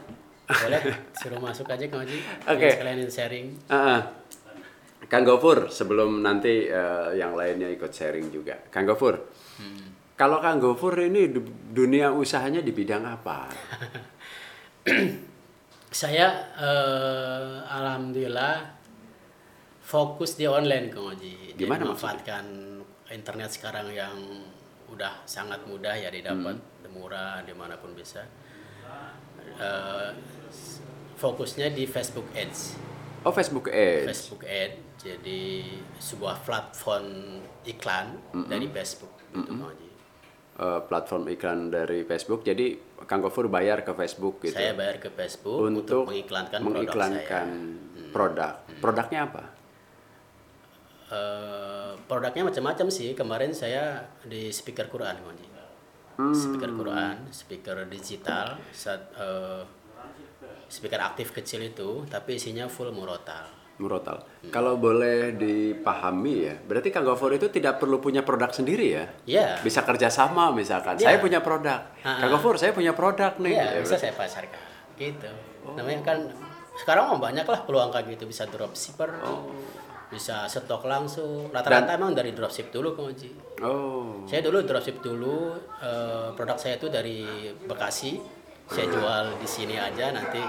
[0.50, 0.82] boleh
[1.14, 2.18] suruh masuk aja Kang Haji.
[2.42, 2.58] Oke.
[2.58, 3.46] Biar Sekalian sharing.
[3.70, 4.00] Ah, ah.
[5.06, 8.58] Kang Gofur, sebelum nanti eh, yang lainnya ikut sharing juga.
[8.66, 9.14] Kang Gofur,
[10.18, 13.46] kalau Kang Gofur ini du- dunia usahanya di bidang apa?
[15.92, 18.56] Saya eh, alhamdulillah
[19.84, 21.14] fokus di online Kang.
[21.14, 22.44] Jadi Gimana memanfaatkan
[23.12, 24.16] internet sekarang yang
[24.88, 26.71] udah sangat mudah ya didapat, Hmm.
[26.92, 28.22] Murah di mana pun bisa.
[30.52, 30.84] S-
[31.16, 32.60] fokusnya di Facebook Ads.
[33.22, 34.06] Oh, Facebook Ads.
[34.06, 35.66] Facebook Ads jadi
[35.98, 39.90] sebuah platform iklan dari Facebook gitu Kang Haji.
[40.52, 42.44] Eh, platform iklan dari Facebook.
[42.44, 42.76] Jadi
[43.08, 44.54] Kang Gofur bayar ke Facebook gitu.
[44.54, 47.48] Saya bayar ke Facebook untuk, untuk mengiklankan, mengiklankan
[48.14, 48.62] produk.
[48.78, 49.42] Produknya apa?
[51.12, 53.16] Eh, produknya macam-macam sih.
[53.16, 55.18] Kemarin saya di speaker Quran,
[56.30, 56.38] Haji.
[56.38, 59.62] Speaker Quran, speaker digital, saat, eh,
[60.70, 63.50] speaker aktif kecil itu, tapi isinya full murotal.
[63.80, 64.22] Murotal.
[64.54, 69.04] Kalau boleh dipahami ya, berarti Kang Gofur itu tidak perlu punya produk sendiri ya?
[69.26, 69.48] Iya.
[69.64, 70.94] Bisa kerjasama misalkan.
[71.00, 71.10] Iya.
[71.10, 71.80] Saya punya produk.
[72.06, 73.58] Ah, Kang Gofur, saya punya produk nih.
[73.58, 74.60] Iya, Ya, bisa saya pasarkan.
[74.94, 75.26] Gitu.
[75.74, 76.18] Namanya kan
[76.78, 79.12] sekarang banyak lah peluang kayak gitu bisa dropshipper.
[80.12, 81.48] Bisa stok langsung.
[81.48, 83.30] Rata-rata emang dari dropship dulu Kang Haji.
[83.64, 84.28] Oh.
[84.28, 87.24] Saya dulu dropship dulu eh, produk saya itu dari
[87.64, 88.20] Bekasi.
[88.68, 90.40] Saya jual di sini aja nanti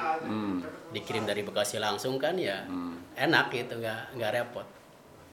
[0.91, 2.63] dikirim dari Bekasi langsung kan ya
[3.15, 4.67] enak gitu nggak nggak repot.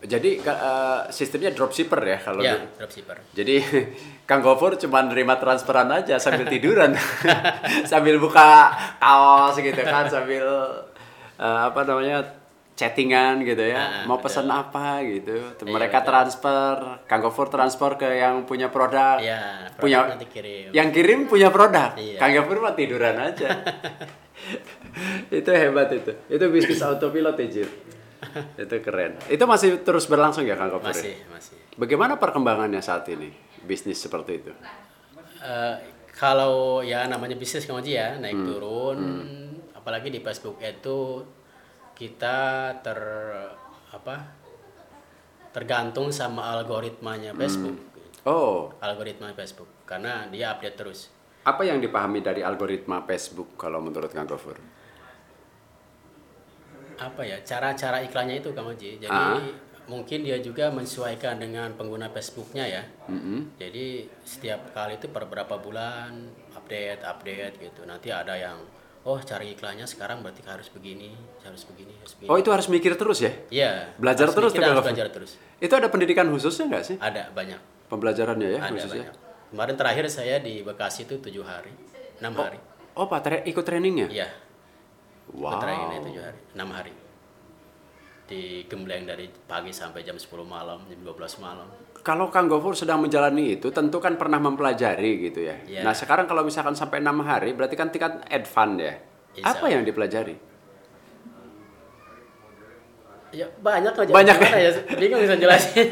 [0.00, 3.20] Jadi eh, sistemnya dropshipper ya kalau Ya di- dropshipper.
[3.34, 3.56] Jadi
[4.30, 6.94] Kang Gofur cuma nerima transferan aja sambil tiduran,
[7.90, 10.46] sambil buka kaos gitu kan, sambil
[11.36, 12.24] eh, apa namanya
[12.80, 15.36] chattingan gitu ya, Ah, mau pesan apa gitu.
[15.62, 20.72] Mereka transfer, Kang Gofur transfer ke yang punya produk, Ya punya produk nanti kirim.
[20.72, 22.16] yang kirim punya produk, Iya.
[22.16, 23.48] Kang Gofur mah tiduran aja.
[25.30, 27.68] itu hebat itu, itu bisnis autopilot ya Jir.
[28.54, 29.16] itu keren.
[29.26, 30.88] Itu masih terus berlangsung ya Kang Gofur?
[30.88, 30.96] ya?
[30.96, 31.56] Masih masih.
[31.74, 33.28] Bagaimana perkembangannya saat ini
[33.62, 34.52] bisnis seperti itu?
[35.38, 35.74] Eh,
[36.12, 38.46] kalau ya namanya bisnis Kang Haji ya naik Hmm.
[38.46, 38.98] turun
[39.72, 41.24] apalagi di Facebook itu
[42.00, 42.38] kita
[42.80, 42.96] ter
[43.92, 44.16] apa
[45.52, 47.76] tergantung sama algoritmanya Facebook
[48.24, 54.08] Oh, algoritma Facebook karena dia update terus apa yang dipahami dari algoritma Facebook kalau menurut
[54.12, 54.56] Kang Gofur?
[57.00, 59.00] apa ya cara-cara iklannya itu Kang Oji.
[59.00, 59.40] Jadi Ah.
[59.88, 62.84] mungkin dia juga menyesuaikan dengan pengguna Facebooknya ya.
[63.08, 63.56] Mm-mm.
[63.56, 67.88] Jadi setiap kali itu per berapa bulan update update gitu.
[67.88, 68.60] Nanti ada yang
[69.00, 72.28] oh cari iklannya sekarang berarti harus begini, harus begini, harus begini.
[72.28, 73.32] Oh, itu harus mikir terus ya?
[73.48, 73.96] Iya.
[73.96, 75.30] Belajar harus terus mikir, harus belajar terus.
[75.56, 76.96] Itu ada pendidikan khususnya nggak sih?
[77.00, 77.60] Ada banyak.
[77.88, 79.04] Pembelajarannya ya Ada khususnya?
[79.08, 79.14] banyak.
[79.50, 81.74] Kemarin terakhir saya di Bekasi itu tujuh hari,
[82.22, 82.58] enam hari.
[82.94, 84.06] Oh, Pak, tra- ikut trainingnya?
[84.06, 84.28] Iya.
[85.34, 85.58] Wow.
[85.58, 86.92] Terakhir ini tujuh hari, enam hari.
[88.30, 91.66] Di Gembleng dari pagi sampai jam 10 malam, jam 12 malam.
[92.00, 95.58] Kalau Kang Gofur sedang menjalani itu, tentu kan pernah mempelajari gitu ya.
[95.66, 95.82] Iya.
[95.82, 98.94] Nah, sekarang kalau misalkan sampai enam hari, berarti kan tingkat advance ya.
[99.34, 100.34] Insya Apa yang dipelajari?
[103.30, 104.10] Ya banyak aja.
[104.10, 104.36] Banyak.
[104.42, 104.70] Gimana ya?
[104.98, 105.86] Bingung bisa jelasin.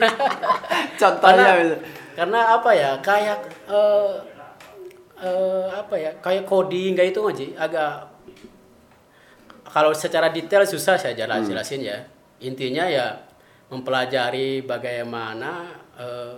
[1.03, 1.77] Contohnya karena,
[2.19, 2.91] karena apa ya?
[2.99, 3.39] Kayak
[3.71, 4.15] eh
[5.23, 6.11] eh, apa ya?
[6.19, 7.93] Kayak coding kayak itu aja agak
[9.71, 11.55] kalau secara detail susah saya jelas Hmm.
[11.55, 11.99] jelasin ya.
[12.39, 13.19] Intinya ya
[13.69, 16.37] mempelajari bagaimana eh,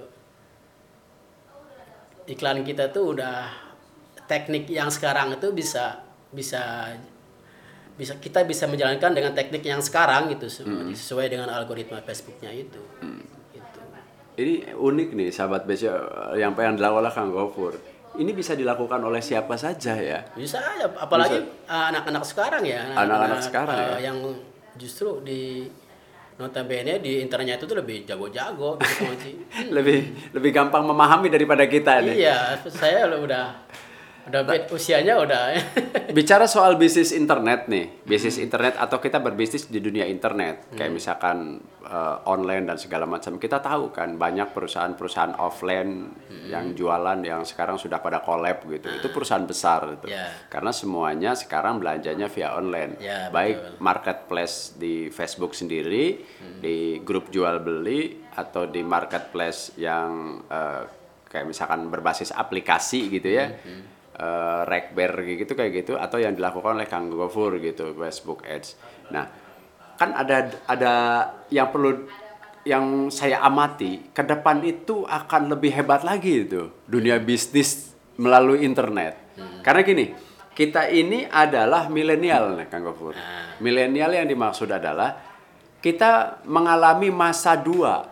[2.30, 3.50] iklan kita tuh udah
[4.30, 5.98] teknik yang sekarang itu bisa
[6.30, 6.94] bisa
[7.98, 10.94] bisa kita bisa menjalankan dengan teknik yang sekarang gitu Hmm.
[10.94, 12.80] sesuai dengan algoritma Facebooknya itu.
[13.52, 13.80] Gitu.
[14.40, 15.84] Ini unik nih, sahabat BC
[16.40, 17.76] yang pengen dilakukan oleh Kang Gofur.
[18.16, 20.24] Ini bisa dilakukan oleh siapa saja ya.
[20.32, 22.88] Bisa aja, apalagi anak-anak sekarang ya.
[22.96, 24.10] Anak-anak sekarang uh, ya.
[24.10, 24.18] Yang
[24.80, 25.68] justru di
[26.40, 29.04] notabene di internet itu lebih jago-jago gitu
[29.76, 32.24] lebih lebih gampang memahami daripada kita nih.
[32.24, 33.68] Iya, saya udah
[34.28, 35.42] udah bed usianya udah.
[36.18, 41.62] Bicara soal bisnis internet nih, bisnis internet atau kita berbisnis di dunia internet, kayak misalkan
[41.80, 46.12] eh, online dan segala macam, kita tahu kan banyak perusahaan-perusahaan offline
[46.50, 50.28] yang jualan yang sekarang sudah pada collab gitu, itu perusahaan besar itu, Ya.
[50.50, 56.20] karena semuanya sekarang belanjanya via online, Ya, baik marketplace di Facebook sendiri,
[56.60, 60.82] di grup jual beli atau di marketplace yang eh,
[61.30, 63.54] kayak misalkan berbasis aplikasi gitu ya
[64.20, 68.76] eh, Rekber gitu kayak gitu atau yang dilakukan oleh Kang Gofur gitu Facebook Ads.
[69.08, 69.24] Nah,
[69.96, 70.92] kan ada ada
[71.48, 72.04] yang perlu
[72.60, 79.16] yang saya amati ke depan itu akan lebih hebat lagi itu dunia bisnis melalui internet.
[79.64, 80.12] Karena gini,
[80.52, 83.16] kita ini adalah milenial nih Kang Gofur.
[83.64, 85.16] Milenial yang dimaksud adalah
[85.80, 88.04] kita mengalami masa dua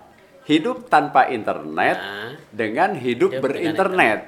[0.49, 2.33] hidup tanpa internet Nah.
[2.49, 4.21] dengan hidup Hidup dengan berinternet.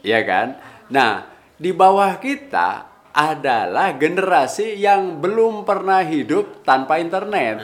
[0.00, 0.56] Ya kan?
[0.90, 7.62] Nah, di bawah kita adalah generasi yang belum pernah hidup tanpa internet.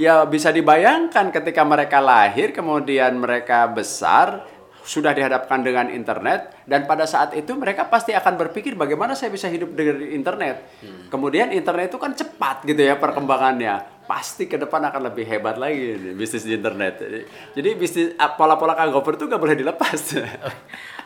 [0.00, 4.48] Ya bisa dibayangkan ketika mereka lahir kemudian mereka besar
[4.80, 9.44] sudah dihadapkan dengan internet dan pada saat itu mereka pasti akan berpikir bagaimana saya bisa
[9.52, 10.72] hidup dengan internet.
[11.12, 14.00] Kemudian internet itu kan cepat gitu ya perkembangannya.
[14.08, 16.98] Pasti ke depan akan lebih hebat lagi nih, bisnis di internet.
[16.98, 17.20] Jadi,
[17.60, 20.00] jadi bisnis ah, pola-pola Kang Gopher itu nggak boleh dilepas.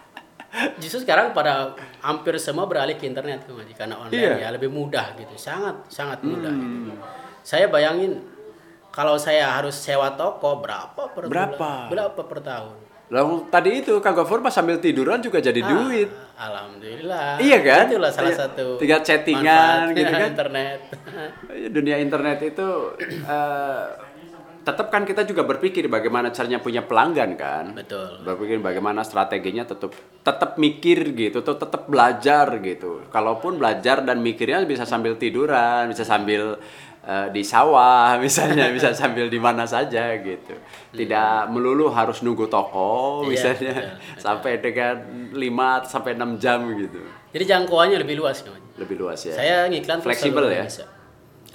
[0.76, 4.22] Justru sekarang pada hampir semua beralih ke internet Kang Haji, karena online.
[4.30, 4.38] Hmm.
[4.38, 6.50] ya lebih mudah gitu, sangat sangat mudah.
[6.50, 6.94] gitu.
[7.40, 8.22] Saya bayangin
[8.88, 11.58] kalau saya harus sewa toko berapa per Berapa?
[11.58, 11.90] bulan?
[11.90, 12.76] Berapa per tahun?
[13.04, 16.08] Lalu tadi itu Kang Gofur mah sambil tiduran juga jadi duit.
[16.34, 17.36] Ah, Alhamdulillah.
[17.36, 17.84] Iya kan?
[17.86, 18.38] Itulah salah Iya.
[18.40, 20.28] satu Tinggal chattingan gitu kan.
[20.30, 20.78] internet.
[21.76, 22.68] Dunia internet itu
[23.20, 23.84] eh,
[24.64, 27.76] tetap kan kita juga berpikir bagaimana caranya punya pelanggan kan.
[27.76, 28.24] Betul.
[28.24, 29.92] Berpikir bagaimana strateginya tetap
[30.24, 33.04] tetap mikir gitu, tuh tetap belajar gitu.
[33.12, 36.56] Kalaupun belajar dan mikirnya bisa sambil tiduran, bisa sambil
[37.04, 40.56] eh, di sawah misalnya, bisa sambil di mana saja gitu.
[40.96, 44.22] Tidak melulu harus nunggu toko Iya, misalnya betul, betul.
[44.24, 44.94] sampai dengan
[45.36, 47.00] 5 sampai 6 jam gitu.
[47.36, 48.80] Jadi jangkauannya lebih luas Haji.
[48.80, 49.34] Lebih luas ya.
[49.36, 50.64] Saya ngiklan Fleksibel ya?
[50.64, 50.86] Indonesia.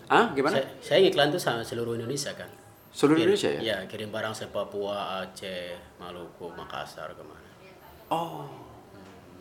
[0.10, 0.62] Ah, gimana?
[0.62, 2.59] Saya, saya ngiklan tuh sama seluruh Indonesia kan.
[2.90, 3.62] Seluruh Kirim- Indonesia ya?
[3.62, 7.50] Iya, kirim barang se Papua, Aceh, Maluku, Makassar ke mana.
[8.10, 8.50] Oh.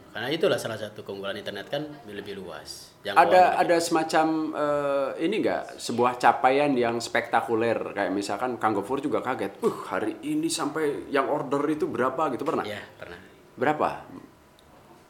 [0.09, 2.91] Karena itulah salah satu keunggulan internet kan lebih luas.
[3.05, 8.99] Ada Jangkauannya ada semacam eh, ini enggak sebuah capaian yang spektakuler kayak misalkan Kang Gofur
[8.99, 9.61] juga kaget.
[9.63, 12.65] Uh, hari ini sampai yang order itu berapa gitu pernah?
[12.65, 13.21] Iya, pernah.
[13.55, 13.89] Berapa?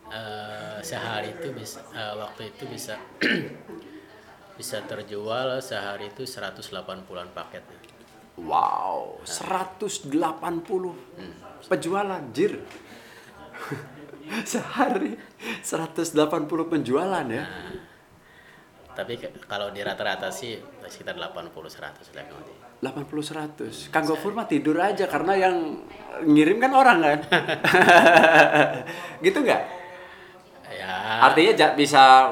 [0.09, 2.95] Eh, sehari itu bisa eh, waktu itu bisa
[4.59, 7.78] bisa terjual sehari itu 180-an paketnya.
[8.39, 10.15] Wow, 180
[11.67, 12.63] penjualan, jir.
[14.45, 15.17] Sehari
[15.65, 16.15] 180
[16.69, 17.45] penjualan ya.
[18.93, 22.55] tapi ke- kalau di rata-rata sih sekitar 80 100 lah Kang Oji.
[22.83, 23.23] 80
[23.87, 23.95] 100.
[23.95, 25.57] Kang Gofur mah tidur aja karena yang
[26.27, 27.21] ngirim kan orang kan.
[29.27, 29.63] gitu nggak?
[30.67, 30.91] Ya.
[31.31, 32.27] Artinya bisa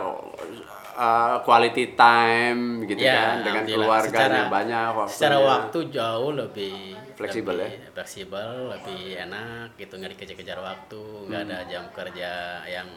[0.96, 5.14] uh, quality time gitu Ya, kan dengan keluarganya Secara- banyak waktunya.
[5.14, 6.74] Secara waktu jauh lebih
[7.14, 11.48] Fleksibel lebih Fleksibel, lebih enak gitu nggak dikejar-kejar waktu, nggak Hmm.
[11.48, 12.32] ada jam kerja
[12.66, 12.88] yang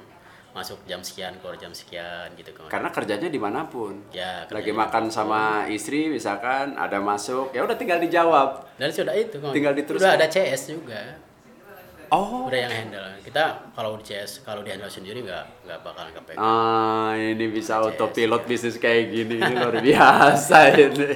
[0.49, 2.65] masuk jam sekian keluar jam sekian gitu kan.
[2.67, 4.09] Karena kerjanya di mana pun.
[4.09, 8.65] Ya, Lagi makan sama istri misalkan ada masuk, ya udah tinggal dijawab.
[8.75, 9.53] Dan sudah itu Kang.
[9.53, 10.09] Tinggal diteruskan.
[10.09, 10.97] Udah ada CS juga.
[12.09, 12.49] Oh.
[12.49, 13.05] Udah yang handle.
[13.21, 16.41] Kita kalau di CS kalau di handle sendiri nggak nggak bakalan kepegang.
[16.41, 20.57] Ah, ini bisa autopilot bisnis kayak gini, ini luar biasa
[20.89, 21.11] ini.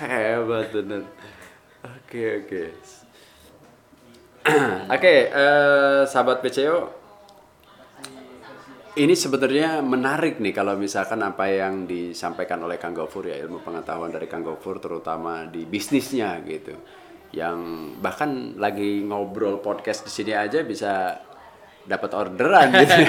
[0.00, 1.02] Hebat bener.
[1.84, 2.64] Oke oke.
[4.94, 6.86] Oke, eh, sahabat PCO,
[8.94, 14.08] ini sebenarnya menarik nih kalau misalkan apa yang disampaikan oleh Kang Gofur ya ilmu pengetahuan
[14.14, 16.78] dari Kang Gofur terutama di bisnisnya gitu.
[17.36, 17.58] Yang
[18.00, 21.20] bahkan lagi ngobrol podcast di sini aja bisa
[21.84, 22.96] dapat orderan gitu.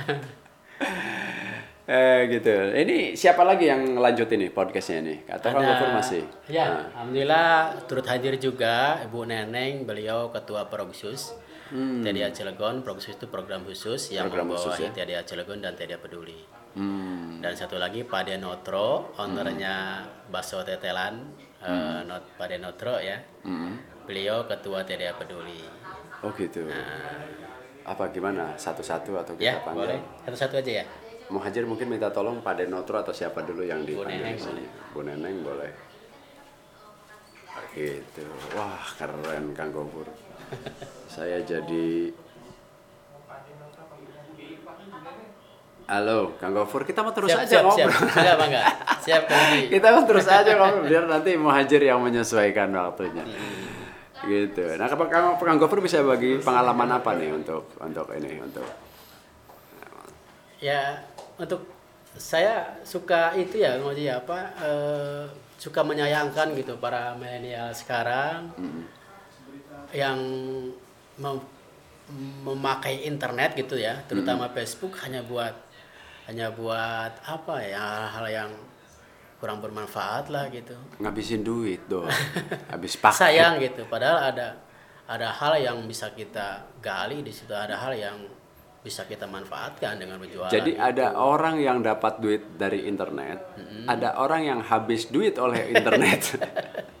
[1.90, 2.54] eh gitu.
[2.70, 5.14] Ini siapa lagi yang lanjut ini podcastnya ini?
[5.26, 6.22] Atau Gofur masih?
[6.46, 11.34] Ya, alhamdulillah turut hadir juga Ibu Neneng, beliau ketua Progsus.
[11.70, 14.34] TDA Cilegon, Progsus itu program khusus yang Hmm.
[14.34, 16.34] Program khusus, membawahi TDA Cilegon dan TDA Peduli.
[16.74, 17.38] Hmm.
[17.38, 21.30] Dan satu lagi Pak Denotro, ownernya Baso Tetelan,
[21.60, 23.16] eh, not Pak Denotro ya.
[23.44, 23.76] Hmm.
[24.04, 25.60] Beliau ketua TDA Peduli.
[26.20, 26.66] Oh gitu.
[27.82, 28.52] Apa gimana?
[28.54, 29.96] Satu-satu atau kita Ya, panggil?
[29.96, 30.00] boleh.
[30.24, 30.84] Satu-satu aja ya.
[31.30, 34.64] Muhajir mungkin minta tolong Pak Denotro atau siapa dulu yang Bu dipanggil Neneng di sini.
[34.90, 35.72] Bu Neneng boleh.
[37.70, 38.26] Gitu.
[38.58, 40.10] Wah, keren Kang Gofur.
[41.14, 42.10] Saya jadi
[45.90, 47.90] Halo, Kang Gofur, kita mau terus siap, aja siap, ngobrol.
[47.90, 48.14] siap.
[48.14, 48.62] Siap, Bangga.
[49.02, 49.22] Siap,
[49.74, 53.26] kita mau terus aja ngobrol biar nanti Muhajir yang menyesuaikan waktunya.
[54.22, 54.78] Gitu.
[54.78, 58.62] Nah, Kang Kang Kang Gofur bisa bagi pengalaman apa nih untuk untuk ini untuk
[60.62, 61.02] Ya,
[61.34, 61.66] untuk
[62.14, 65.24] saya suka itu ya ngoji apa eh,
[65.58, 68.52] suka menyayangkan gitu para milenial sekarang
[69.90, 70.20] yang
[71.18, 71.50] mem-
[72.46, 75.54] memakai internet gitu ya, terutama Facebook hanya buat
[76.30, 78.50] hanya buat apa ya hal yang
[79.42, 80.78] kurang bermanfaat lah gitu.
[81.02, 82.06] ngabisin duit doang.
[82.72, 83.18] Habis pakai.
[83.18, 84.62] Sayang gitu, padahal ada
[85.10, 88.14] ada hal yang bisa kita gali di situ, ada hal yang
[88.80, 90.54] bisa kita manfaatkan dengan berjualan.
[90.54, 90.86] Jadi gitu.
[90.86, 93.42] ada orang yang dapat duit dari internet,
[93.90, 96.22] ada orang yang habis duit oleh internet.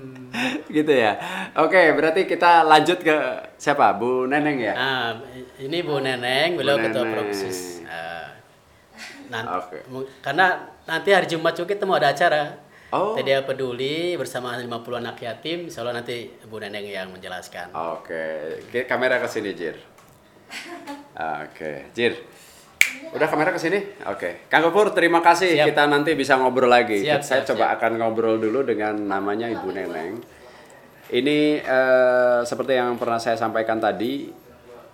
[0.76, 1.16] gitu ya.
[1.60, 3.16] Oke, berarti kita lanjut ke
[3.56, 3.92] siapa?
[3.96, 4.74] Bu Neneng ya?
[4.74, 5.08] Nah,
[5.60, 7.04] ini Bu Neneng, beliau Bu ketua.
[7.04, 7.84] Proksis.
[7.84, 8.28] Eh,
[9.28, 9.78] nanti, Oke.
[9.92, 10.56] mu- karena
[10.88, 12.58] nanti hari Jumat juga kita mau ada acara.
[12.92, 13.16] Oh.
[13.16, 17.72] TDA Peduli bersama 50 anak yatim, insya Allah nanti Bu Neneng yang menjelaskan.
[17.72, 19.80] Oke, Oke, kamera ke sini, Jir.
[21.40, 22.12] Oke, Jir.
[23.12, 23.78] Udah kamera ke sini?
[24.08, 24.48] Oke.
[24.48, 25.52] Kang Gopur, terima kasih.
[25.56, 25.66] Siap.
[25.68, 27.04] Kita nanti bisa ngobrol lagi.
[27.04, 30.16] Siap, Saya siap, coba akan ngobrol dulu dengan namanya Ibu Neneng.
[31.12, 34.32] Ini eh, seperti yang pernah saya sampaikan tadi,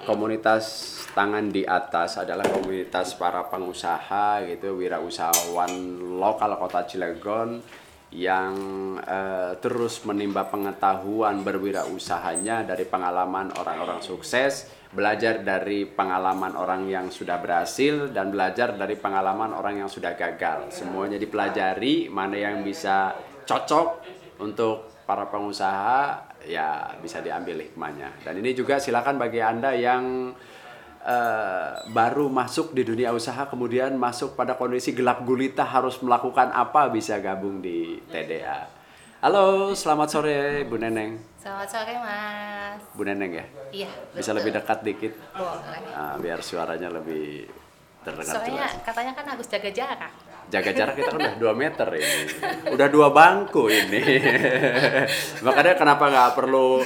[0.03, 5.71] komunitas tangan di atas adalah komunitas para pengusaha gitu, wirausahawan
[6.19, 7.63] lokal kota Cilegon
[8.11, 8.55] yang
[8.99, 17.37] eh, terus menimba pengetahuan berwirausahanya dari pengalaman orang-orang sukses, belajar dari pengalaman orang yang sudah
[17.37, 20.73] berhasil dan belajar dari pengalaman orang yang sudah gagal.
[20.73, 23.13] Semuanya dipelajari, mana yang bisa
[23.45, 24.01] cocok
[24.41, 28.25] untuk para pengusaha ya bisa diambil hikmahnya.
[28.25, 30.33] Dan ini juga silakan bagi Anda yang
[31.05, 36.89] eh, baru masuk di dunia usaha kemudian masuk pada kondisi gelap gulita harus melakukan apa
[36.89, 38.78] bisa gabung di TDA.
[39.19, 41.19] Halo, selamat sore Bu Neneng.
[41.37, 42.79] Selamat sore mas.
[42.95, 43.47] Bu Neneng ya.
[43.75, 43.91] Iya.
[44.15, 44.37] Bisa betul.
[44.39, 45.91] lebih dekat dikit Boleh.
[45.91, 47.51] ah, biar suaranya lebih
[48.07, 48.73] terdengar Soalnya jelas.
[48.87, 50.13] katanya kan harus jaga jarak.
[50.49, 52.21] Jaga jarak kita kan udah 2 meter ini.
[52.73, 54.01] Udah dua bangku ini.
[55.45, 56.81] Makanya kenapa nggak perlu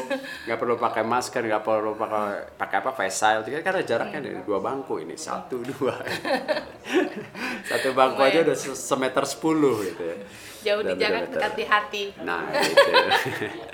[0.48, 4.58] nggak perlu pakai masker, nggak perlu pakai pakai apa face shield karena jaraknya nih dua
[4.58, 5.94] bangku ini satu dua.
[7.70, 10.16] Satu bangku aja udah se- semeter sepuluh gitu ya.
[10.62, 11.26] Jauh di meter.
[11.28, 12.04] dekat di hati.
[12.22, 12.90] Nah, gitu.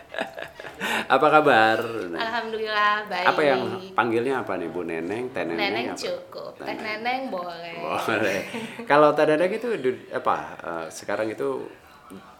[1.14, 1.78] apa kabar?
[2.10, 3.26] Alhamdulillah baik.
[3.28, 3.60] Apa yang
[3.92, 5.58] panggilnya apa nih Bu Neneng, Teh Neneng?
[5.58, 6.00] Neneng apa?
[6.00, 6.52] cukup.
[6.56, 6.82] Teh Neneng.
[7.00, 7.76] neneng boleh.
[7.78, 8.40] Boleh.
[8.84, 9.68] Kalau Teh Neneng itu
[10.10, 10.36] apa?
[10.58, 11.68] eh, sekarang itu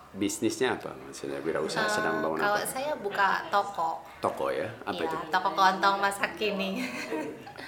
[0.09, 4.01] bisnisnya apa maksudnya wirausaha sedang bangun Kalau apa saya buka toko.
[4.19, 6.81] toko ya apa Iya, itu toko kelontong masa kini.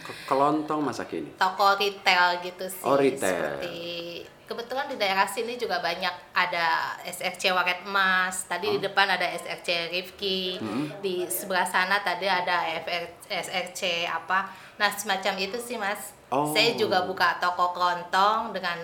[0.00, 2.80] Ke- kelontong masa kini toko retail gitu sih.
[2.82, 3.60] Oh, retail.
[3.60, 3.76] Seperti
[4.50, 8.50] kebetulan di daerah sini juga banyak ada SRC Waret Emas.
[8.50, 8.74] Tadi Oh.
[8.74, 10.58] di depan ada SRC Rifki.
[10.58, 10.90] Hmm.
[10.98, 14.50] Di sebelah sana tadi ada FR, SRC apa.
[14.82, 16.10] Nah, semacam itu sih, Mas.
[16.34, 16.50] Oh.
[16.50, 18.78] Saya juga buka toko kelontong dengan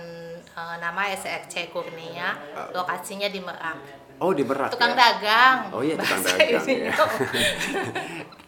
[0.47, 2.39] eh, nama SRC Kurnia.
[2.71, 4.06] Lokasinya di Merak.
[4.19, 4.99] Oh di Merak Tukang ya?
[4.99, 5.57] dagang.
[5.71, 6.75] Oh iya, tukang bahasa dagang, ini.
[6.83, 6.93] ya.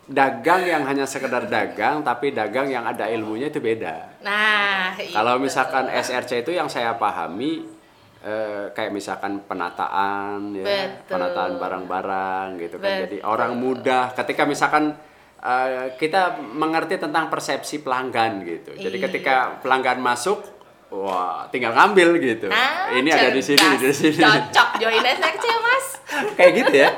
[0.08, 5.44] dagang yang hanya sekedar dagang tapi dagang yang ada ilmunya itu beda Nah, Kalau itu.
[5.44, 7.68] misalkan SRC itu yang saya pahami
[8.18, 11.12] eh, kayak misalkan penataan ya, Betul.
[11.12, 13.04] penataan barang-barang gitu kan.
[13.04, 14.96] Jadi orang mudah ketika misalkan
[15.38, 18.74] eh, kita mengerti tentang persepsi pelanggan gitu.
[18.74, 19.04] Jadi Iya.
[19.06, 20.40] ketika pelanggan masuk
[20.88, 22.46] wah tinggal ngambil gitu.
[22.48, 24.18] Nah, Ini ada di sini, di sini.
[24.18, 25.86] Cocok join SRC, Mas.
[26.38, 26.90] kayak gitu ya.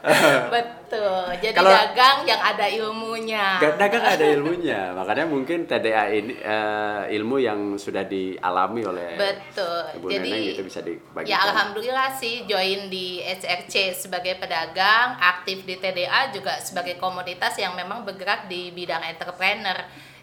[0.48, 1.28] Betul.
[1.44, 3.60] Jadi Kalau- dagang yang ada ilmunya.
[3.60, 10.00] Dagang ada ilmunya, makanya mungkin TDA ini eh, ilmu yang sudah dialami oleh Betul.
[10.00, 11.28] Ibu Jadi Neneng gitu bisa dibagikan.
[11.28, 17.76] ya alhamdulillah sih join di SRC sebagai pedagang, aktif di TDA juga sebagai komunitas yang
[17.76, 19.76] memang bergerak di bidang entrepreneur.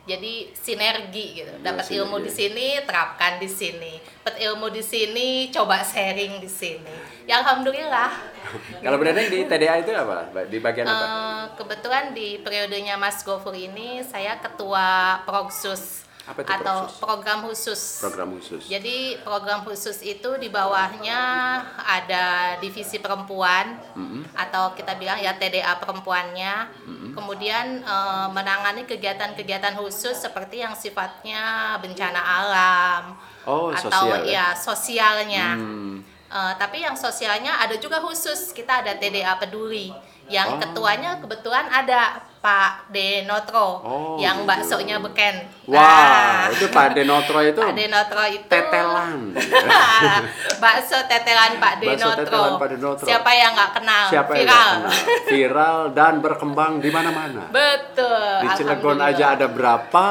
[0.08, 1.52] Jadi sinergi gitu.
[1.52, 4.00] Ya, Dapat ilmu di sini, terapkan di sini.
[4.24, 6.96] Dapat ilmu di sini, coba sharing di sini.
[7.28, 8.08] Ya alhamdulillah.
[8.88, 10.32] Kalau berada di TDA itu apa?
[10.48, 11.04] Di bagian apa?
[11.04, 17.00] Eh, kebetulan di periodenya Mas Gofur ini saya ketua Progsus Apa itu atau Progsus?
[17.00, 17.82] program khusus.
[18.04, 18.62] Program khusus.
[18.68, 21.20] Jadi program khusus itu di bawahnya
[21.80, 22.26] ada
[22.60, 23.80] divisi perempuan
[24.36, 26.56] atau kita bilang ya TDA perempuannya.
[27.16, 33.04] Kemudian eh, menangani kegiatan-kegiatan khusus seperti yang sifatnya bencana alam
[33.48, 34.28] Oh, atau sosial ya?
[34.28, 35.48] ya sosialnya.
[35.56, 36.04] Hmm.
[36.28, 38.52] Eh, tapi yang sosialnya ada juga khusus.
[38.52, 39.96] Kita ada TDA Peduli.
[40.28, 40.60] Yang Oh.
[40.60, 44.47] ketuanya kebetulan ada Pak Denotro Oh, yang gitu.
[44.47, 45.36] baksonya beken.
[45.65, 49.34] Wah, Nah, itu Pak Denotro itu Pak Denotro itu tetelan.
[50.63, 52.21] bakso tetelan Pak Bakso Denotro.
[52.23, 53.06] tetelan Pak Denotro.
[53.06, 54.06] Siapa yang nggak kenal?
[54.08, 54.69] Siapa yang Viral.
[54.78, 55.26] nggak kenal?
[55.28, 57.43] Viral dan berkembang di mana-mana.
[57.50, 58.32] Betul.
[58.41, 60.06] Di Cilegon aja ada berapa?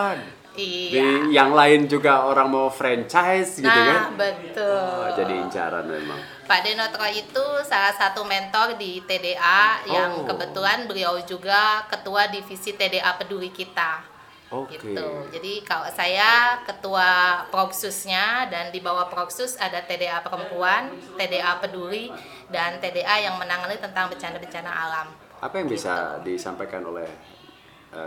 [0.57, 0.91] Iya.
[0.91, 4.17] Di yang lain juga orang mau franchise gitu nah, kan?
[4.17, 5.05] betul.
[5.05, 6.21] Oh, jadi incaran memang.
[6.47, 10.27] Pak Denotro itu salah satu mentor di TDA yang Oh.
[10.31, 14.07] kebetulan beliau juga ketua divisi TDA Peduli kita.
[14.55, 14.79] Oke.
[14.79, 15.09] Gitu.
[15.35, 22.15] Jadi kalau saya ketua Proksusnya dan di bawah Proksus ada TDA perempuan, TDA peduli
[22.47, 25.07] dan TDA yang menangani tentang bencana-bencana alam.
[25.43, 27.11] Apa yang bisa disampaikan oleh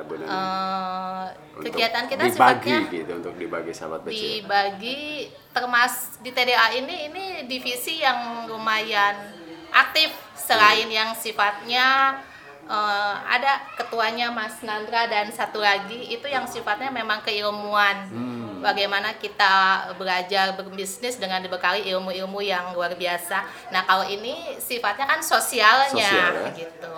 [0.06, 0.30] Bu Nani?
[0.30, 1.26] Eh,
[1.56, 5.02] Untuk kegiatan kita dibagi sifatnya gitu untuk dibagi sahabat dibagi
[5.50, 9.16] termas di TDA ini ini divisi yang lumayan
[9.70, 12.18] aktif selain yang sifatnya
[12.64, 17.98] eh, ada ketuanya Mas Nandra dan satu lagi itu yang sifatnya memang keilmuan
[18.60, 18.60] Hmm.
[18.60, 19.56] bagaimana kita
[19.96, 23.40] belajar berbisnis dengan dibekali ilmu-ilmu yang luar biasa
[23.72, 26.52] nah kalau ini sifatnya kan sosialnya Sosial, ya.
[26.52, 26.94] gitu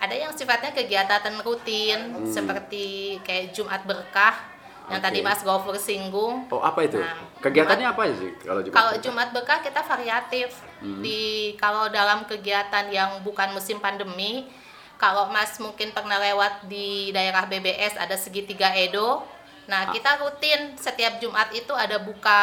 [0.00, 4.32] ada yang sifatnya kegiatan rutin seperti kayak Jumat berkah
[4.90, 5.06] yang Oke.
[5.06, 6.98] tadi Mas Gofur singgung Oh, apa itu?
[6.98, 8.74] Nah, Kegiatannya apa sih kalau Jumat?
[8.74, 10.48] kalau Jumat Berkah kita variatif.
[10.80, 14.48] Di kalau dalam kegiatan yang bukan musim pandemi,
[14.96, 19.24] kalau Mas mungkin pernah lewat di daerah BBS ada segitiga Edo.
[19.68, 22.42] Nah, kita rutin setiap Jumat itu ada buka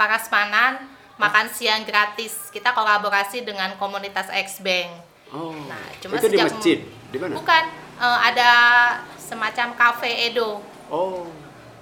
[0.00, 0.86] parasmanan,
[1.20, 2.48] makan siang gratis.
[2.48, 5.13] Kita kolaborasi dengan komunitas X Bank.
[5.34, 5.50] Oh.
[5.66, 6.78] Nah, cuma itu di sejak masjid.
[7.10, 7.34] Di mana?
[7.34, 7.62] Bukan,
[7.98, 8.50] eh, ada
[9.18, 10.62] semacam cafe Edo.
[10.86, 11.26] Oh.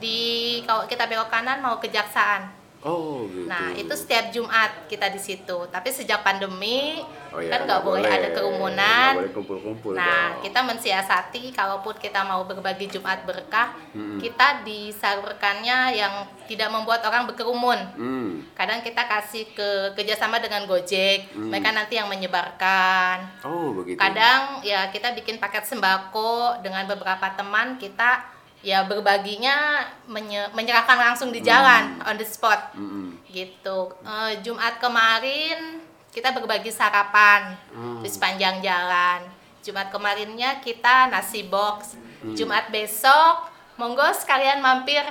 [0.01, 0.19] Di
[0.65, 2.62] kalau kita belok kanan mau kejaksaan.
[2.83, 3.47] Oh, gitu.
[3.47, 5.59] Nah, itu setiap Jumat kita di situ.
[5.71, 6.99] Tapi sejak pandemi
[7.33, 9.13] Oh, iya, kan nggak boleh ada kerumunan.
[9.17, 9.97] Boleh kumpul-kumpul.
[9.97, 10.45] Nah, dong.
[10.45, 14.21] kita mensiasati kalaupun kita mau berbagi Jumat berkah, Mm-mm.
[14.21, 17.81] kita disalurkannya yang tidak membuat orang berkerumun.
[17.97, 18.31] Hmm.
[18.53, 21.49] Kadang kita kasih ke kerjasama dengan Gojek, Hmm.
[21.49, 23.47] mereka nanti yang menyebarkan.
[23.49, 23.97] Oh, begitu.
[23.97, 28.29] Kadang ya kita bikin paket sembako dengan beberapa teman kita
[28.63, 33.19] ya berbaginya menye- menyerahkan langsung di jalan on the spot Mm-mm.
[33.27, 33.91] gitu.
[34.01, 38.01] Eh, Jumat kemarin kita berbagi sarapan Hmm.
[38.01, 39.27] di sepanjang jalan.
[39.61, 41.99] Jumat kemarinnya kita nasi box.
[42.21, 42.35] Hmm.
[42.35, 45.03] Jumat besok monggo sekalian mampir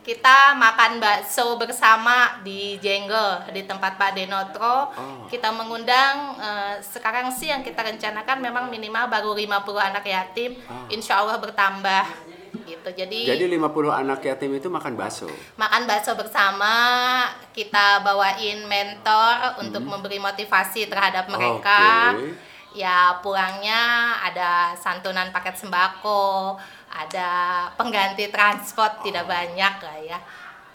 [0.00, 4.88] kita makan bakso bersama di Jenggel di tempat Pak Denotro.
[4.88, 5.26] Oh.
[5.26, 9.50] Kita mengundang eh, sekarang sih yang kita rencanakan memang minimal baru 50
[9.80, 10.54] anak yatim.
[10.66, 10.86] Oh.
[10.88, 12.34] Insya Allah bertambah.
[12.66, 12.88] Gitu.
[12.90, 15.30] Jadi, Jadi 50 anak yatim itu makan bakso.
[15.54, 16.74] makan bakso bersama,
[17.50, 22.12] kita bawain mentor untuk memberi motivasi terhadap mereka.
[22.12, 22.34] Hmm.
[22.34, 22.54] Oke.
[22.76, 23.80] Ya pulangnya
[24.20, 26.60] ada santunan paket sembako,
[26.92, 27.30] ada
[27.72, 29.32] pengganti transport tidak Oh.
[29.32, 30.18] banyak lah ya.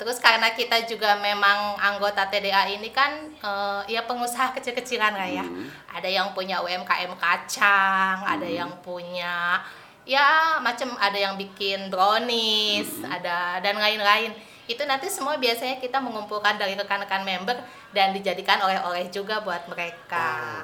[0.02, 5.46] Terus karena kita juga memang anggota TDA ini kan eh, ya pengusaha kecil-kecilan lah ya.
[5.46, 5.70] Hmm.
[5.94, 9.62] Ada yang punya UMKM kacang, ada yang punya
[10.04, 13.12] ya macam ada yang bikin brownies, Hmm.
[13.12, 14.34] ada dan lain-lain.
[14.66, 17.58] Itu nanti semua biasanya kita mengumpulkan dari rekan-rekan member
[17.92, 20.64] dan dijadikan oleh-oleh juga buat mereka.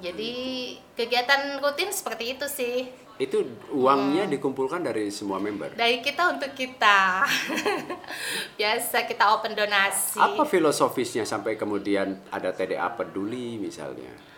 [0.00, 0.32] Jadi
[0.96, 2.88] kegiatan rutin seperti itu sih.
[3.20, 5.76] Itu uangnya dikumpulkan dari semua member.
[5.76, 7.22] Dari kita untuk kita.
[8.58, 10.18] Biasa kita open donasi.
[10.18, 14.31] Apa filosofisnya sampai kemudian ada TDA peduli misalnya?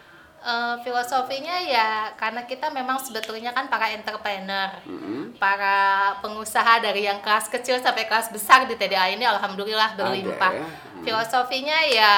[0.44, 5.40] Eh, filosofinya ya karena kita memang sebetulnya kan para entrepreneur, Mm-hmm.
[5.40, 5.76] para
[6.20, 10.52] pengusaha dari yang kelas kecil sampai kelas besar di TDA ini alhamdulillah berlimpah.
[10.52, 10.60] ya.
[10.60, 11.00] Hmm.
[11.00, 12.12] Filosofinya ya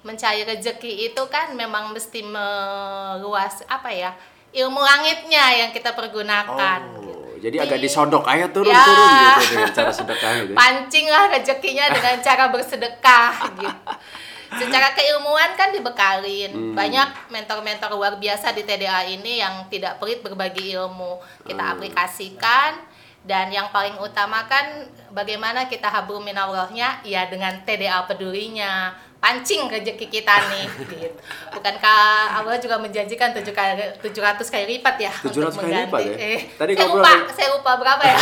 [0.00, 4.12] mencari rezeki itu kan memang mesti meluas apa ya
[4.52, 6.80] ilmu langitnya yang kita pergunakan.
[6.92, 8.52] Oh, jadi agak Di- disodok, Ya.
[8.52, 10.52] turun-turun gitu dengan cara sedekah itu.
[10.52, 13.80] pancinglah rezekinya dengan cara bersedekah gitu.
[14.54, 16.50] Secara keilmuan kan dibekalin.
[16.50, 16.72] Hmm.
[16.72, 21.16] Banyak mentor-mentor luar biasa di TDA ini yang tidak pelit berbagi ilmu.
[21.42, 21.72] Kita Hmm.
[21.74, 22.76] aplikasikan
[23.22, 28.92] dan yang paling utama kan bagaimana kita habru minallahnya ya dengan TDA pedulinya.
[29.18, 31.06] Pancing rezeki kita nih gitu.
[31.54, 32.02] Bukankah
[32.36, 34.10] Allah juga menjanjikan 7 kali 700
[34.44, 36.14] kali lipat ya 700 kali lipat ya?
[36.18, 38.18] Eh, Tadi saya lupa, dengan- saya lupa berapa ya?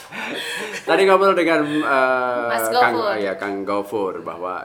[0.88, 3.12] Tadi ngobrol dengan eh, Mas Kang Gofur.
[3.16, 4.64] ya Kang Gofur bahwa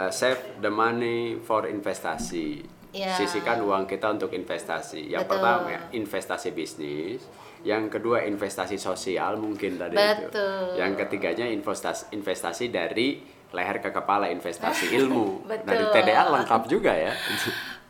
[0.00, 2.64] eh, save the money for investasi.
[2.90, 3.14] Ya.
[3.14, 5.12] Sisihkan uang kita untuk investasi.
[5.12, 5.32] Yang Betul.
[5.38, 7.22] pertama ya, investasi bisnis,
[7.62, 10.32] yang kedua investasi sosial mungkin tadi itu.
[10.32, 10.80] Betul.
[10.80, 13.20] Yang ketiganya investasi investasi dari
[13.50, 15.44] leher ke kepala investasi ilmu.
[15.44, 15.92] Nah, di Betul.
[15.92, 17.12] TDA lengkap juga ya.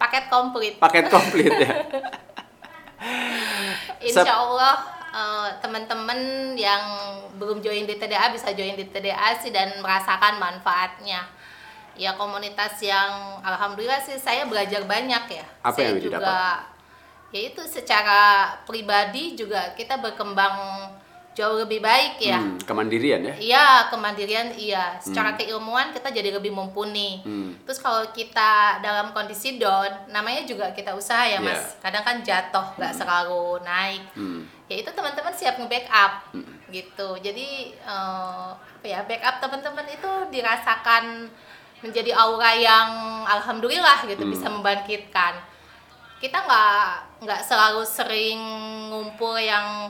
[0.01, 0.75] Paket komplit.
[0.83, 1.75] Paket komplit ya.
[4.11, 4.75] Insya Allah
[5.13, 6.19] eh, teman-teman
[6.59, 6.83] yang
[7.39, 11.40] belum join di TDA bisa join di TDA sih dan merasakan manfaatnya.
[12.01, 15.45] Ya komunitas yang alhamdulillah sih saya belajar banyak ya.
[15.61, 16.81] Apa saya yang juga didapat?
[17.31, 20.91] ya itu secara pribadi juga kita berkembang
[21.31, 22.43] jauh lebih baik ya.
[22.43, 23.35] Hmm, kemandirian ya.
[23.39, 24.99] Iya, kemandirian iya.
[24.99, 27.23] Secara keilmuan kita jadi lebih mumpuni.
[27.23, 27.55] Hmm.
[27.63, 31.55] Terus kalau kita dalam kondisi down, namanya juga kita usaha ya, Mas.
[31.55, 31.81] Iya.
[31.81, 34.03] Kadang kan jatuh, nggak selalu naik.
[34.19, 34.43] Hmm.
[34.67, 36.35] Ya itu teman-teman siap nge-backup
[36.75, 37.09] gitu.
[37.23, 41.31] Jadi eh, apa ya, backup teman-teman itu dirasakan
[41.81, 42.89] menjadi aura yang
[43.25, 44.33] alhamdulillah gitu Hmm.
[44.33, 45.35] bisa membangkitkan.
[46.21, 46.85] Kita nggak
[47.25, 48.41] nggak selalu sering
[48.89, 49.89] ngumpul yang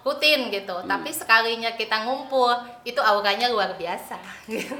[0.00, 0.88] rutin gitu, Hmm.
[0.88, 2.52] tapi sekalinya kita ngumpul
[2.84, 4.16] itu auranya luar biasa.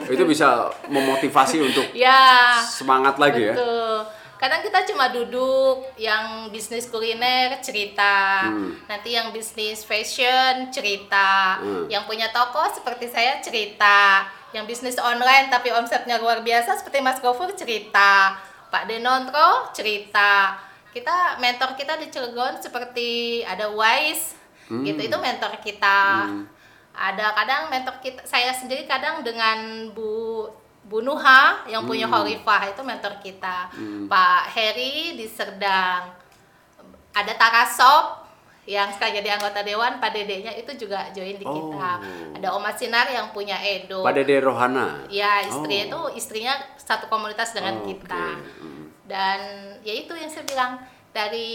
[0.09, 2.57] Itu bisa memotivasi untuk ya.
[2.61, 3.55] semangat lagi ya.
[3.57, 4.01] Betul.
[4.41, 8.73] Kadang kita cuma duduk, yang bisnis kuliner cerita, Hmm.
[8.89, 11.85] nanti yang bisnis fashion cerita, Hmm.
[11.93, 17.23] yang punya toko seperti saya cerita, yang bisnis online tapi omsetnya luar biasa seperti Mas
[17.23, 18.35] Gofur cerita,
[18.71, 20.59] Pak Denontro cerita.
[20.91, 24.35] Kita mentor kita di Cilegon seperti ada Wise,
[24.71, 24.87] Hmm.
[24.87, 26.31] gitu itu mentor kita.
[26.31, 26.47] Hmm.
[26.95, 30.47] Ada kadang mentor kita, saya sendiri kadang dengan Bu
[30.87, 32.23] Bu Nuha yang punya Hmm.
[32.23, 33.71] Horifah itu mentor kita.
[33.71, 34.07] Hmm.
[34.07, 36.11] Pak Heri di Serdang.
[37.11, 38.20] Ada Tarasop
[38.71, 41.91] yang sekarang jadi anggota dewan, Pak Dedenya itu juga join di kita.
[41.99, 42.37] Oh.
[42.39, 44.07] Ada Oma Sinar yang punya Edo.
[44.07, 45.03] Pak Dede Rohana.
[45.11, 45.91] Ya, istri Oh.
[45.91, 48.39] itu istrinya satu komunitas dengan Oh, kita.
[48.39, 48.63] oke.
[48.63, 48.85] Hmm.
[49.11, 49.39] Dan
[49.83, 50.79] ya itu yang saya bilang
[51.11, 51.51] dari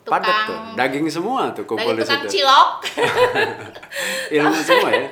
[0.00, 2.40] Padat tuh, tukang daging semua tuh kumpul dari tukang situ.
[2.40, 2.70] cilok.
[4.40, 5.06] Ilmu semua ya.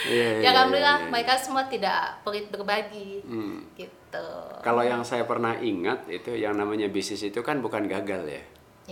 [0.00, 1.10] Iya, iya, ya alhamdulillah iya, iya.
[1.12, 3.22] mereka semua tidak pelit berbagi.
[3.22, 3.62] Hmm.
[3.78, 4.26] Gitu.
[4.66, 8.42] Kalau yang saya pernah ingat itu yang namanya bisnis itu kan bukan gagal ya.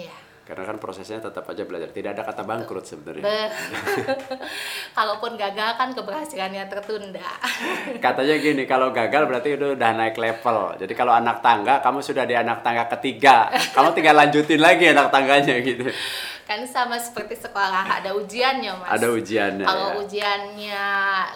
[0.06, 0.14] Ya.
[0.48, 1.92] Karena kan prosesnya tetap aja belajar.
[1.92, 3.20] Tidak ada kata bangkrut sebenarnya.
[3.20, 3.52] Be-
[4.96, 7.28] Kalaupun gagal kan keberhasilannya tertunda.
[8.08, 10.72] Katanya gini, kalau gagal berarti udah, udah naik level.
[10.80, 13.52] Jadi kalau anak tangga, kamu sudah di anak tangga ketiga.
[13.76, 15.84] Kamu tinggal lanjutin lagi anak tangganya gitu.
[16.48, 18.88] kan sama seperti sekolah ada ujiannya mas.
[18.96, 19.68] Ada ujiannya.
[19.68, 19.96] Kalau ya.
[20.00, 20.84] ujiannya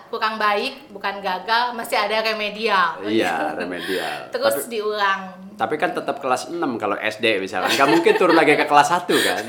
[0.09, 2.97] kurang baik bukan gagal masih ada remedial.
[3.05, 4.33] Iya, remedial.
[4.33, 5.42] Terus Tapi, diulang.
[5.57, 7.73] Tapi kan tetap kelas 6 kalau SD misalkan.
[7.75, 9.43] Nggak mungkin turun lagi ke kelas 1 kan.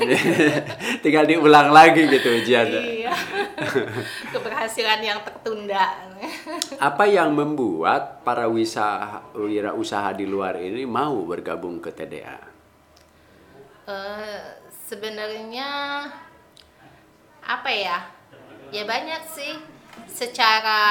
[1.04, 2.82] tinggal diulang lagi gitu ujiannya.
[2.82, 3.12] Iya.
[4.34, 5.94] Keberhasilan yang tertunda.
[6.80, 12.38] Apa yang membuat para wirausaha di luar ini mau bergabung ke TDA?
[13.84, 14.40] Eh,
[14.70, 15.68] sebenarnya
[17.44, 18.14] apa ya
[18.74, 19.54] Ya banyak sih.
[20.10, 20.82] Secara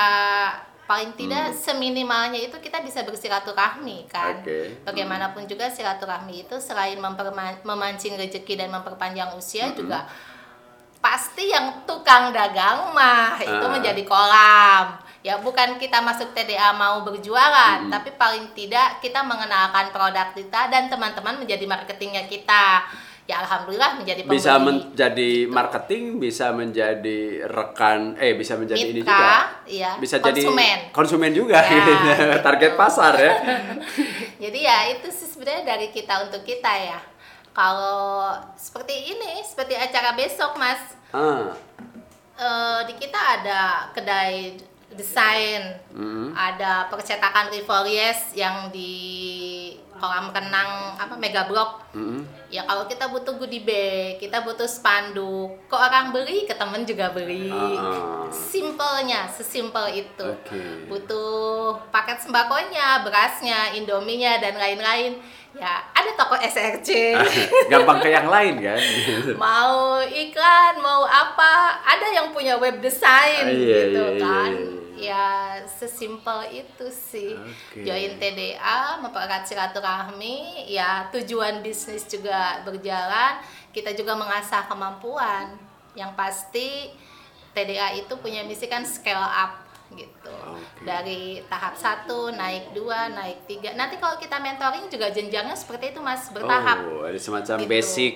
[0.84, 4.43] paling tidak seminimalnya itu kita bisa bersilaturahmi kan.
[4.43, 4.84] Oke.
[4.84, 6.99] Bagaimanapun juga silaturahmi itu selain
[7.63, 10.03] memancing rezeki dan memperpanjang usia juga
[11.03, 13.71] pasti yang tukang dagang mah itu Ah.
[13.71, 14.95] menjadi kolam.
[15.23, 20.91] Ya bukan kita masuk TDA mau berjualan, tapi paling tidak kita mengenalkan produk kita dan
[20.91, 22.84] teman-teman menjadi marketingnya kita.
[23.24, 24.36] Ya alhamdulillah menjadi pembeli.
[24.36, 29.32] bisa menjadi marketing, bisa menjadi rekan, eh bisa menjadi ini Mitra, juga,
[29.63, 29.91] iya.
[29.95, 30.59] bisa Konsumen.
[30.59, 31.93] jadi konsumen juga, Ya, gitu.
[32.47, 33.34] target pasar ya.
[34.43, 36.99] Jadi ya itu sih sebenarnya dari kita untuk kita ya.
[37.53, 41.55] Kalau seperti ini, seperti acara besok Mas, Ah,
[42.36, 44.57] eh, di kita ada kedai
[44.91, 48.91] desain, mm, ada percetakan Rivolies yang di
[50.04, 51.95] kolam renang apa Mega Block.
[51.95, 56.84] mm, Ya kalau kita butuh goodie bag, kita butuh spanduk, ke orang beli, ke temen
[56.84, 57.47] juga beli.
[57.47, 58.28] Ah.
[58.28, 60.28] Simpelnya, sesimpel itu.
[60.28, 60.91] Oke.
[60.91, 65.24] Butuh paket sembakonya, berasnya, indominya dan lain-lain.
[65.56, 67.16] Ya, ada toko SRC.
[67.72, 68.82] gampang ke yang lain kan.
[69.39, 74.51] mau iklan, mau apa, ada yang punya web design Ah, iya, gitu iya, iya, kan.
[74.51, 74.82] iya.
[74.97, 77.33] Ya, sesimpel itu sih.
[77.33, 77.81] Oke.
[77.81, 83.41] Join TDA, mempererat silaturahmi, ya tujuan bisnis juga berjalan,
[83.73, 85.57] kita juga mengasah kemampuan.
[85.93, 86.69] Yang pasti
[87.53, 89.61] TDA itu punya misi kan scale up
[89.93, 90.33] gitu.
[90.33, 90.85] Oke.
[90.85, 93.77] Dari tahap satu naik dua, naik tiga.
[93.77, 96.81] Nanti kalau kita mentoring juga jenjangnya seperti itu Mas, bertahap.
[96.89, 97.69] Oh, ada semacam Gitu.
[97.69, 98.13] basic,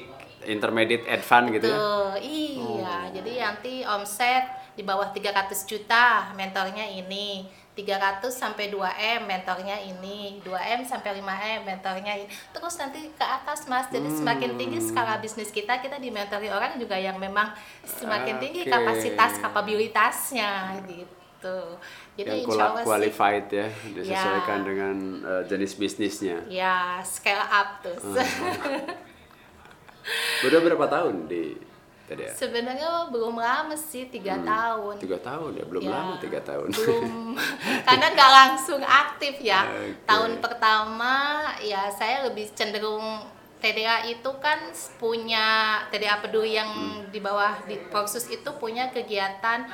[0.49, 1.77] intermediate, advance gitu ya.
[1.77, 2.95] Tuh, iya.
[3.13, 4.45] Jadi nanti omset
[4.77, 7.49] di bawah 300 juta, mentornya ini.
[7.73, 10.41] 300 sampai 2M, mentornya ini.
[10.41, 12.25] 2M sampai 5M, mentornya ini.
[12.49, 13.89] Terus nanti ke atas, Mas.
[13.89, 17.53] Jadi semakin tinggi skala bisnis kita, kita dimentori orang juga yang memang
[17.85, 18.73] semakin tinggi Oke.
[18.73, 21.77] kapasitas, kapabilitasnya gitu.
[22.17, 24.65] Jadi yang insya Allah sih, qualified ya, disesuaikan Ya.
[24.65, 26.37] dengan eh, jenis bisnisnya.
[26.49, 28.01] ya scale up terus.
[30.49, 31.66] Udah berapa tahun di
[32.07, 32.31] TDA?
[32.31, 34.95] Sebenarnya belum lama sih, tiga tahun.
[34.95, 36.71] Tiga tahun ya, belum Ya, lama tiga tahun.
[36.71, 37.35] belum
[37.87, 40.07] karena nggak langsung aktif ya Oke.
[40.07, 41.13] tahun pertama
[41.59, 43.21] ya saya lebih cenderung
[43.57, 45.45] TDA itu kan punya
[45.89, 47.09] TDA peduli yang Hmm.
[47.09, 49.65] di bawah di Porsus itu punya kegiatan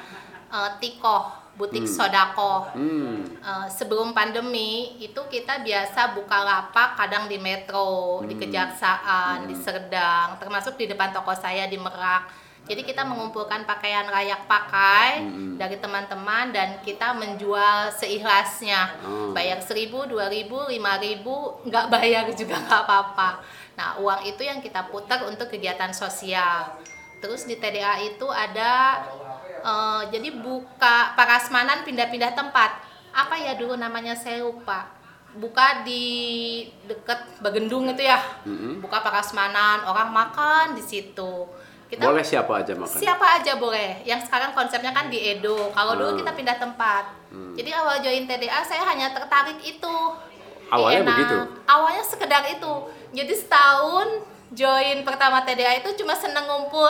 [0.50, 3.22] eh, tikoh butik sodako Hmm.
[3.38, 10.42] Eh, sebelum pandemi itu kita biasa buka lapak kadang di Metro, di Kejaksaan, di Serdang,
[10.42, 12.44] termasuk di depan toko saya di Merak.
[12.64, 15.20] Jadi kita mengumpulkan pakaian layak pakai
[15.60, 19.04] dari teman-teman dan kita menjual seikhlasnya.
[19.04, 19.36] Oh.
[19.36, 23.30] Bayar 1000, 2000, 5000, nggak bayar juga nggak apa-apa.
[23.76, 26.80] Nah, uang itu yang kita putar untuk kegiatan sosial.
[27.20, 29.04] Terus di TDA itu ada
[29.64, 32.72] eh, jadi buka parasmanan pindah-pindah tempat.
[33.10, 34.90] Apa ya dulu namanya saya lupa.
[35.34, 36.06] Buka di
[36.84, 38.22] deket Bagendung itu ya.
[38.78, 41.50] Buka parasmanan, orang makan di situ.
[41.90, 42.98] Kita Boleh siapa aja makan?
[42.98, 44.02] Siapa aja boleh.
[44.02, 45.70] Yang sekarang konsepnya kan di Edo.
[45.72, 46.20] Kalau dulu Hmm.
[46.20, 47.06] kita pindah tempat.
[47.54, 49.96] Jadi awal join TDA saya hanya tertarik itu.
[50.70, 51.10] Awalnya Enak.
[51.12, 51.38] begitu?
[51.66, 52.74] Awalnya sekedar itu.
[53.12, 54.10] Jadi setahun
[54.50, 56.90] join pertama TDA itu cuma seneng ngumpul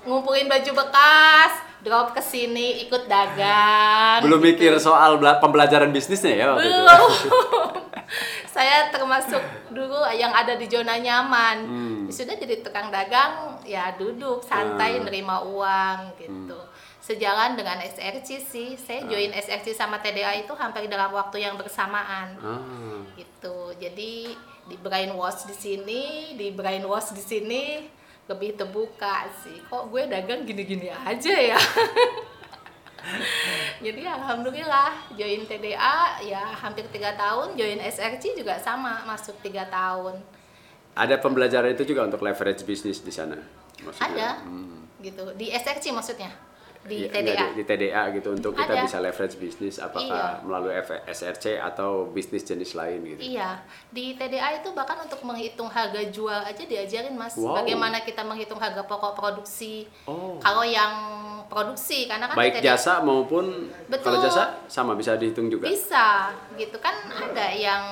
[0.00, 4.20] ngumpulin baju bekas, drop ke sini ikut dagang.
[4.20, 4.48] Belum gitu.
[4.48, 6.74] mikir soal bela- pembelajaran bisnisnya ya waktu itu?
[6.76, 7.10] Belum.
[8.48, 11.56] saya termasuk dulu yang ada di zona nyaman.
[11.60, 12.00] Hmm.
[12.08, 15.06] Sudah jadi tukang dagang, ya duduk santai Hmm.
[15.06, 16.58] nerima uang gitu.
[16.98, 18.68] Sejalan dengan SRC sih.
[18.74, 22.36] Saya join SRC sama TDA itu hampir dalam waktu yang bersamaan.
[22.36, 22.60] Ah.
[23.14, 23.56] Gitu.
[23.78, 24.34] Jadi
[24.68, 26.04] di brainwash di sini,
[26.34, 27.62] di brainwash di sini
[28.28, 29.58] lebih terbuka sih.
[29.66, 31.58] Kok gue dagang gini-gini aja ya?
[33.84, 40.20] Jadi alhamdulillah join TDA ya hampir tiga tahun, join SRC juga sama masuk tiga tahun.
[40.98, 43.38] Ada pembelajaran itu juga untuk leverage bisnis di sana?
[43.80, 44.34] Maksudnya?
[44.34, 44.82] Ada Hmm.
[44.98, 46.26] gitu di SRC maksudnya
[46.88, 47.20] di Iya, TDA.
[47.20, 48.82] enggak, di, di TDA gitu untuk kita Ada.
[48.82, 50.42] bisa leverage bisnis apakah Iya.
[50.42, 50.72] melalui
[51.06, 53.20] SRC atau bisnis jenis lain gitu.
[53.28, 57.60] Iya, di TDA itu bahkan untuk menghitung harga jual aja diajarin mas, Wow.
[57.60, 59.84] bagaimana kita menghitung harga pokok produksi.
[60.04, 60.40] Oh.
[60.40, 60.90] Kalau yang
[61.46, 64.04] produksi, karena kan Baik TDA jasa maupun Betul.
[64.08, 65.68] kalau jasa sama bisa dihitung juga.
[65.68, 67.84] bisa, gitu kan ada yang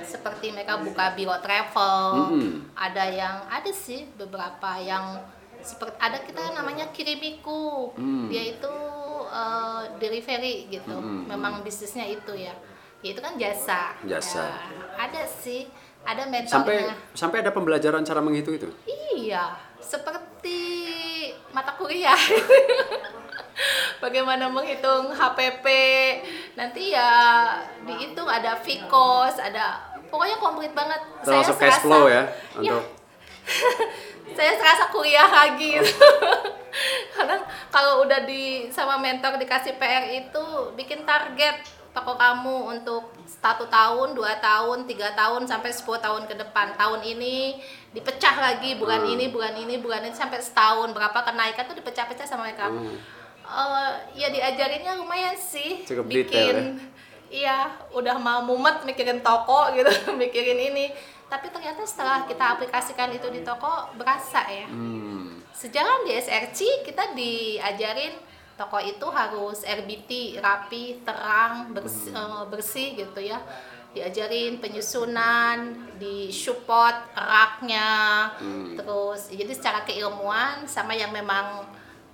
[0.00, 2.72] seperti mereka buka biro travel, Mm-mm.
[2.72, 5.20] ada yang ada sih beberapa yang
[5.62, 8.26] seperti ada kita namanya kirimiku, Hmm.
[8.26, 8.74] dia itu
[9.26, 11.24] eh, delivery gitu, Mm-mm.
[11.24, 12.50] memang bisnisnya itu ya,
[13.00, 13.94] Ya, itu kan jasa.
[14.02, 14.44] Jasa.
[14.44, 14.58] Ya,
[14.98, 15.70] ada sih,
[16.02, 16.94] ada Sampai metodenya.
[17.14, 18.68] sampai ada pembelajaran cara menghitung itu.
[19.14, 20.60] Iya, seperti
[21.50, 22.12] mata kuliah.
[24.00, 25.66] bagaimana menghitung HPP
[26.56, 27.12] nanti ya
[27.84, 29.76] dihitung ada Vicos ada
[30.08, 32.24] pokoknya komplit banget termasuk cash flow ya
[32.58, 32.80] Ya.
[34.36, 35.78] saya serasa kuliah lagi
[37.14, 37.36] karena
[37.70, 40.44] kalau udah di sama mentor dikasih PR itu
[40.78, 41.60] bikin target
[41.90, 46.78] toko kamu untuk satu tahun, dua tahun, tiga tahun sampai 10 tahun ke depan.
[46.78, 47.58] Tahun ini
[47.90, 49.14] dipecah lagi bulan Hmm.
[49.18, 52.70] ini, bulan ini, bulan ini sampai setahun berapa kenaikan tuh dipecah-pecah sama mereka.
[52.70, 52.94] Hmm.
[53.50, 55.82] Eh, ya diajarinnya lumayan sih.
[55.82, 56.64] Cukup bikin detail ya?
[57.30, 57.58] Iya,
[57.94, 60.94] udah mau mumet mikirin toko gitu, mikirin ini.
[61.30, 64.66] Tapi ternyata setelah kita aplikasikan itu di toko berasa ya.
[64.66, 68.18] hmm, Sejalan di SRC kita diajarin
[68.58, 73.38] toko itu harus RBT rapi, terang, bersih, eh, bersih gitu ya.
[73.90, 78.30] Diajarin penyusunan, di support raknya,
[78.78, 81.62] terus jadi secara keilmuan sama yang memang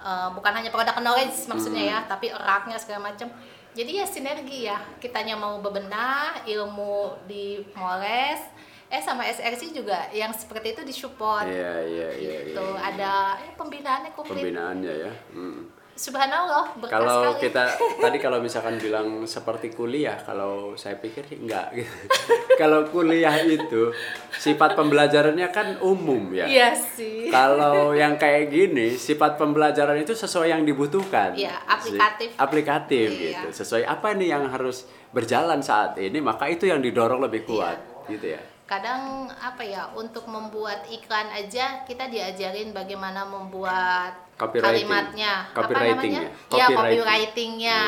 [0.01, 3.33] eh, bukan hanya product knowledge maksudnya ya, tapi raknya segala macam.
[3.77, 8.41] Jadi ya sinergi ya, kitanya mau bebenah, ilmu dimoles,
[8.87, 12.95] eh sama SRC juga yang seperti itu disupport iya iya iya gitu iya.
[12.95, 13.13] ada
[13.43, 15.61] eh, pembinaannya komplit pembinaannya ya hmm.
[15.99, 17.65] subhanallah berkas kalau sekali kita
[17.99, 21.91] tadi kalau misalkan bilang seperti kuliah kalau saya pikir enggak gitu.
[22.63, 23.91] kalau kuliah itu
[24.39, 30.55] sifat pembelajarannya kan umum ya iya sih kalau yang kayak gini sifat pembelajaran itu sesuai
[30.55, 32.29] yang dibutuhkan Iya, aplikatif.
[32.39, 33.43] aplikatif Iya.
[33.43, 38.07] gitu sesuai apa nih yang harus berjalan saat ini maka itu yang didorong lebih kuat
[38.07, 39.03] gitu ya kadang
[39.33, 44.85] apa ya untuk membuat iklan aja kita diajarin bagaimana membuat Copywriting.
[44.85, 45.95] kalimatnya Copywriting apa ya?
[45.95, 46.27] namanya ya.
[46.27, 46.51] Hmm.
[46.51, 47.81] copywritingnya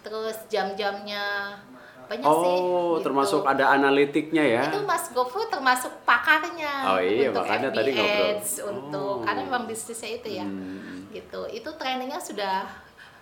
[0.00, 1.24] terus jam-jamnya
[2.08, 3.04] banyak sih oh gitu.
[3.04, 7.90] termasuk ada analitiknya ya itu Mas Gofu termasuk pakarnya Oh iya, untuk makanya FB tadi
[7.92, 8.24] ngobrol.
[8.32, 9.20] Ads, untuk Oh.
[9.20, 11.04] karena memang bisnisnya itu ya Hmm.
[11.10, 12.64] gitu itu trainingnya sudah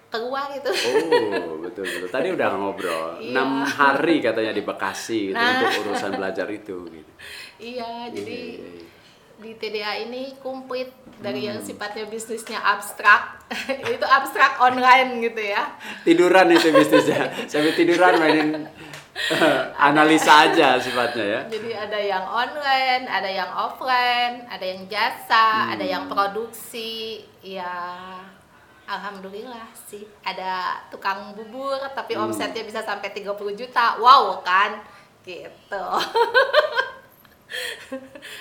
[0.09, 2.09] keluar gitu Oh betul betul.
[2.09, 3.19] Tadi udah ngobrol.
[3.19, 3.31] Iya.
[3.33, 5.61] enam hari katanya di Bekasi gitu, Nah.
[5.61, 6.77] untuk urusan belajar itu.
[6.89, 7.13] Gitu.
[7.59, 8.85] iya jadi Iya, iya.
[9.37, 10.89] di TDA ini komplit
[11.19, 11.67] dari yang Hmm.
[11.67, 13.45] sifatnya bisnisnya abstrak
[13.93, 17.45] itu abstrak online gitu ya Tiduran itu bisnisnya.
[17.45, 18.65] Sampai tiduran mainin
[19.15, 21.41] eh, analisa aja sifatnya ya.
[21.51, 26.13] jadi ada yang online ada yang offline ada yang jasa ada yang Hmm.
[26.13, 27.77] produksi ya
[28.87, 32.31] alhamdulillah sih ada tukang bubur tapi Hmm.
[32.31, 33.99] omsetnya bisa sampai 30 juta.
[33.99, 34.81] Wow kan?
[35.27, 35.77] Gitu.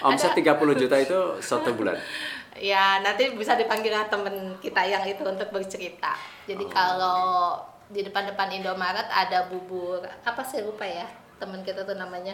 [0.01, 1.97] Omset 30 juta itu satu bulan.
[2.55, 6.15] ya nanti bisa dipanggil temen kita yang itu untuk bercerita.
[6.47, 6.71] Jadi Oh.
[6.71, 7.21] kalau
[7.85, 11.05] di depan-depan Indomaret ada bubur apa sih lupa ya
[11.37, 12.33] temen kita tuh namanya.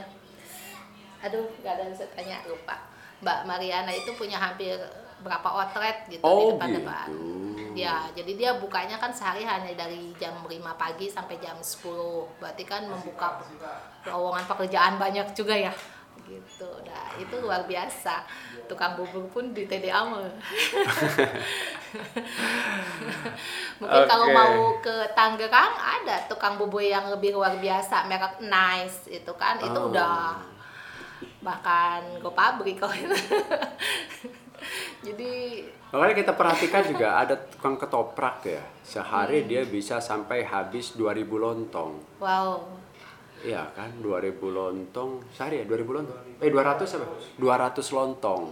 [1.22, 2.80] Aduh gak ada yang saya tanya lupa.
[3.22, 4.76] Mbak Mariana itu punya hampir
[5.22, 7.08] berapa outlet gitu di Oh, depan-depan.
[7.08, 7.30] gitu.
[7.72, 11.88] ya jadi dia bukanya kan sehari hanya dari jam 5 pagi sampai jam 10
[12.36, 13.40] berarti kan membuka
[14.04, 15.72] lowongan pekerjaan banyak juga ya.
[16.22, 16.68] Gitu.
[16.84, 18.24] Nah itu luar biasa.
[18.66, 20.00] Tukang bubur pun di TDA
[23.80, 24.36] mungkin kalau Oke.
[24.36, 29.58] mau ke Tangerang ada tukang bubur yang lebih luar biasa merek Nice itu kan.
[29.58, 29.90] Itu Oh.
[29.90, 30.38] udah
[31.42, 33.18] bahkan go pabrik kalau itu
[35.08, 35.32] jadi
[35.92, 38.64] Makanya kita perhatikan juga ada tukang ketoprak ya.
[38.64, 38.80] Hmm.
[38.80, 42.00] Sehari dia bisa sampai habis 2000 lontong.
[42.24, 42.80] wow
[43.42, 46.18] Iya kan, 2000 lontong sehari ya, 2000 lontong.
[46.38, 47.06] Eh 200 apa?
[47.42, 48.44] 200 lontong.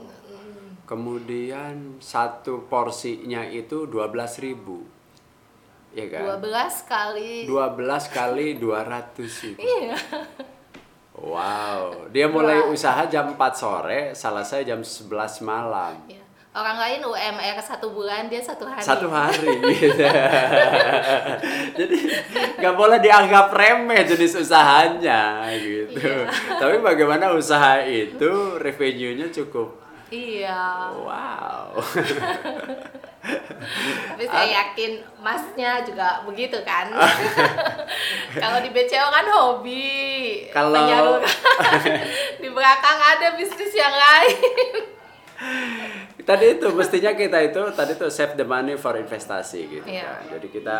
[0.89, 5.93] Kemudian satu porsinya itu 12.000.
[5.93, 6.41] Iya kan?
[6.41, 9.57] 12 kali 12 kali 200 itu.
[9.57, 9.97] iya
[11.19, 12.71] Wow, dia mulai Dua.
[12.71, 15.95] usaha jam 4 sore, selesai jam 11 malam.
[16.07, 16.23] Iya.
[16.49, 20.01] orang lain UMR satu bulan dia satu hari Satu hari gitu.
[21.77, 21.97] Jadi
[22.57, 25.93] nggak boleh dianggap remeh jenis usahanya gitu.
[26.01, 26.25] Iya.
[26.57, 31.77] Tapi bagaimana usaha itu revenue-nya cukup iya wow.
[34.09, 36.89] tapi saya yakin masnya juga begitu kan
[38.41, 41.21] kalau di BCO kan hobi Kalau-
[42.41, 44.37] di belakang ada bisnis yang lain
[46.21, 50.03] tadi itu mestinya kita itu tadi tuh save the money for investasi gitu Iya.
[50.05, 50.37] kan.
[50.37, 50.77] Jadi kita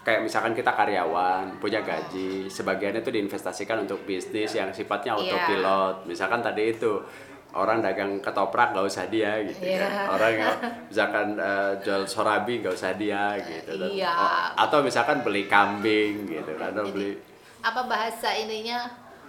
[0.00, 5.20] kayak misalkan kita karyawan punya gaji, sebagian itu diinvestasikan untuk bisnis yang sifatnya Iya.
[5.20, 5.96] autopilot.
[6.08, 7.04] Misalkan tadi itu
[7.52, 9.82] orang dagang ketoprak nggak usah dia gitu Iya.
[9.82, 10.06] kan.
[10.12, 13.74] Orang yang misalkan eh, jual sorabi nggak usah dia gitu.
[13.90, 14.06] Iya.
[14.08, 17.18] oh, atau misalkan beli kambing gitu kan, atau beli
[17.60, 18.86] apa bahasa ininya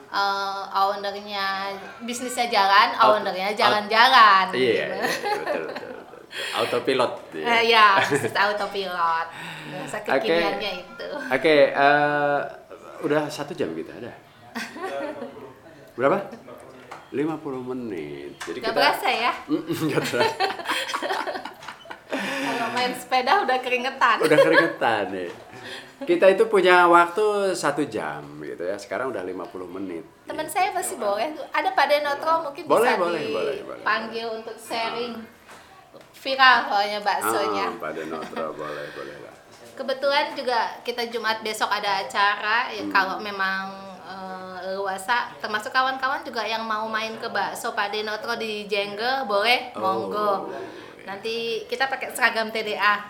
[0.07, 4.67] eh, ownernya bisnisnya jalan Out- ownernya jalan-jalan Iya, gitu.
[4.69, 5.89] iya, betul, betul, betul.
[6.53, 7.13] autopilot.
[7.33, 7.43] ya.
[7.43, 9.27] Eh, ya, bisnis autopilot.
[9.73, 11.07] Masa kekiniannya itu.
[11.27, 12.39] Oke, eh,
[13.01, 14.13] udah satu jam kita ada.
[15.97, 16.17] Berapa?
[17.11, 17.27] 50
[17.67, 18.31] menit.
[18.39, 19.31] Jadi Gak kita berasa ya?
[19.45, 20.31] Mm-mm, nggak berasa.
[22.11, 24.17] Kalau main sepeda udah keringetan.
[24.19, 25.31] udah keringetan nih.
[26.01, 28.75] Kita itu punya waktu satu jam gitu ya.
[28.75, 29.37] Sekarang udah 50
[29.69, 30.03] menit.
[30.25, 31.45] Teman saya masih boleh tuh.
[31.51, 33.79] Ada Pak Denotro mungkin Boleh, bisa boleh, boleh, boleh.
[33.79, 35.13] dipanggil untuk sharing
[36.13, 37.65] viral soalnya baksonya.
[37.67, 39.35] Ah, pada Notro boleh, boleh lah.
[39.71, 42.91] Kebetulan juga kita Jumat besok ada acara ya Hmm.
[42.91, 43.90] kalau memang
[44.61, 49.73] eh, luasa termasuk kawan-kawan juga yang mau main ke bakso Pak Denotro di Jenggel boleh
[49.73, 49.81] Oh.
[49.81, 50.53] monggo.
[51.01, 53.01] Nanti kita pakai seragam TDA.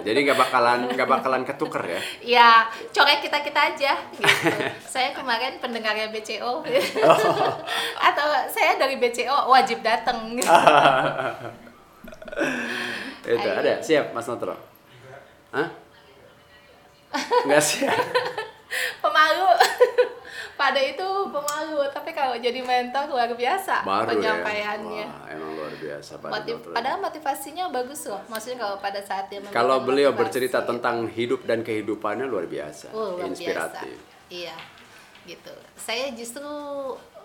[0.00, 2.00] Jadi nggak bakalan nggak bakalan ketuker ya.
[2.24, 2.50] ya,
[2.90, 4.24] corek kita-kita aja gitu.
[4.96, 6.64] saya kemarin pendengarnya BCO.
[8.08, 10.32] Atau saya dari BCO wajib datang.
[13.20, 13.60] Itu Ayo.
[13.60, 13.72] ada.
[13.84, 14.56] Siap, Mas Notro.
[15.52, 15.68] Hah?
[17.44, 17.92] Nggak siap.
[20.60, 24.92] Pada itu pemalu, tapi kalau jadi mentor luar biasa Baru penyampaiannya.
[25.00, 25.08] ya.
[25.08, 28.20] Wah, emang luar biasa Pak Motiv- padahal motivasinya bagus loh.
[28.28, 32.92] Maksudnya kalau pada saat dia Kalau beliau motivasi, bercerita tentang hidup dan kehidupannya luar biasa,
[32.92, 33.88] oh, luar inspiratif.
[33.96, 34.28] biasa.
[34.28, 34.56] Iya.
[35.24, 35.54] Gitu.
[35.80, 36.44] Saya justru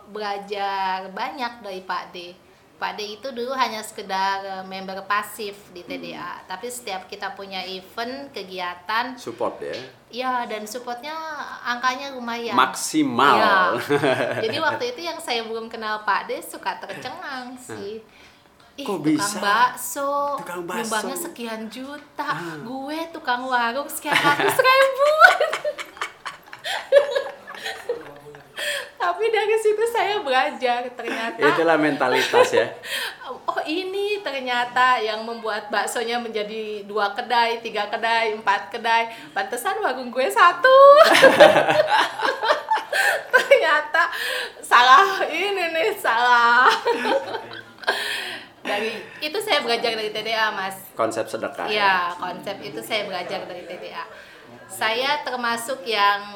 [0.06, 2.45] belajar banyak dari Pak D.
[2.76, 7.64] Pak D itu dulu hanya sekedar eh, member pasif di TDA, tapi setiap kita punya
[7.64, 9.76] event, kegiatan, Support ya.
[10.12, 11.16] ya dan supportnya
[11.64, 12.52] angkanya lumayan.
[12.52, 13.80] Maksimal.
[13.80, 14.42] Iya.
[14.44, 18.04] Jadi waktu itu yang saya belum kenal Pak D suka tercengang sih.
[18.76, 19.40] Ih, Kok tukang bisa?
[19.40, 20.84] bakso, Tukang bakso.
[20.84, 22.28] nyumbangnya sekian juta,
[22.60, 25.10] gue tukang warung sekian ratus ribu.
[28.96, 32.66] Tapi dari situ saya belajar ternyata Itulah mentalitas ya.
[33.52, 39.12] oh ini ternyata yang membuat baksonya menjadi dua kedai, tiga kedai, empat kedai.
[39.36, 40.78] Pantesan warung gue satu.
[43.36, 44.08] ternyata
[44.64, 46.72] salah ini nih salah.
[48.66, 48.92] dari
[49.22, 50.76] itu saya belajar dari TDA mas.
[50.98, 51.70] Konsep sedekah.
[51.70, 51.72] ya.
[51.72, 54.04] Iya, konsep itu saya belajar dari TDA.
[54.66, 56.34] Saya termasuk yang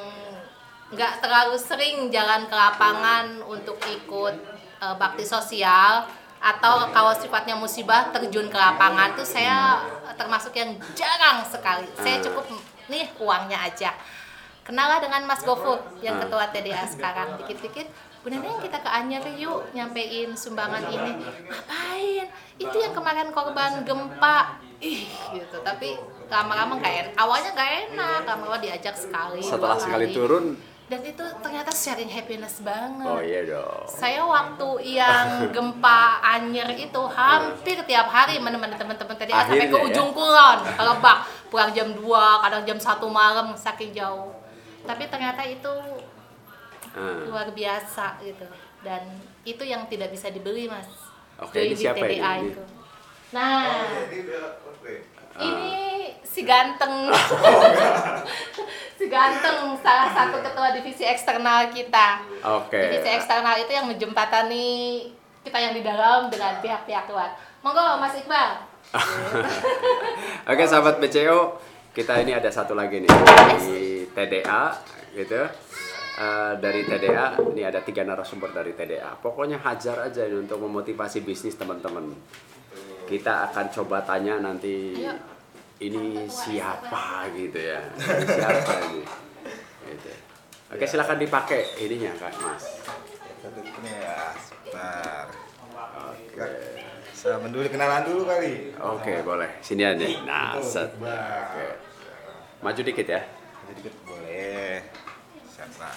[0.89, 4.35] nggak terlalu sering jalan ke lapangan untuk ikut
[4.81, 6.09] eh, bakti sosial
[6.39, 9.83] atau kalau sifatnya musibah terjun ke lapangan tuh saya
[10.15, 11.87] termasuk yang jarang sekali.
[11.99, 12.47] Saya cukup
[12.87, 13.91] nih uangnya aja.
[14.63, 17.41] Kenalah dengan Mas Gofur yang ketua TDA sekarang.
[17.43, 21.23] Dikit-dikit Bu Neneng kita ke Anyer yuk nyampein sumbangan ini.
[21.47, 22.27] Ngapain?
[22.59, 24.59] Itu yang kemarin korban gempa.
[24.79, 25.57] Ih gitu.
[25.63, 25.95] Tapi
[26.29, 30.15] lama-lama nggak enak awalnya nggak enak lama-lama diajak sekali Setelah sekali kali.
[30.15, 30.45] turun,
[30.89, 33.85] dan itu ternyata sharing happiness banget oh iya dong.
[33.85, 39.69] saya waktu yang gempa Anyer itu hampir tiap hari menemani teman-teman tadi sampai ke Akhirnya
[39.71, 39.85] ya.
[39.85, 41.17] ujung kulon ke Lebak
[41.47, 42.01] pulang jam 2
[42.41, 44.33] kadang jam 1 malam saking jauh
[44.81, 45.69] tapi ternyata itu
[46.89, 47.21] Ah.
[47.21, 48.49] luar biasa gitu
[48.81, 49.05] dan
[49.43, 50.89] itu yang tidak bisa dibeli mas
[51.37, 52.17] Oke, Join ini di siapa ini?
[52.17, 52.49] TDA Ini?
[52.49, 52.63] itu
[53.29, 53.61] nah
[55.29, 55.39] Ah.
[55.39, 55.88] ini
[56.29, 57.09] si ganteng
[59.01, 62.77] si ganteng salah satu ketua divisi eksternal kita Oke.
[62.77, 65.09] divisi eksternal itu yang menjembatani
[65.41, 67.33] kita yang di dalam dengan pihak-pihak luar
[67.65, 68.69] monggo mas Iqbal
[70.49, 71.61] Oke sahabat BCO,
[71.93, 74.63] kita ini ada satu lagi nih dari TDA
[75.13, 75.45] gitu.
[76.19, 79.13] Eh, dari TDA ini ada tiga narasumber dari TDA.
[79.21, 82.11] Pokoknya hajar aja ini untuk memotivasi bisnis teman-teman.
[83.05, 85.13] Kita akan coba tanya nanti Ayo.
[85.79, 87.79] Ini siapa gitu ya.
[87.89, 89.01] Ini siapa ini?
[89.85, 90.11] Gitu.
[90.69, 92.65] Oke silakan dipakai ininya kak Mas.
[93.41, 95.25] Ini ya, sebentar.
[96.05, 96.47] Oke.
[97.09, 98.75] Sama dulu kenalan dulu kali.
[98.75, 99.49] Oke boleh.
[99.59, 100.05] Sini aja.
[100.23, 100.93] Nah set.
[100.95, 101.67] Oke.
[102.59, 103.21] Maju dikit ya.
[103.65, 104.83] Jadi dikit boleh.
[105.47, 105.89] Siapa?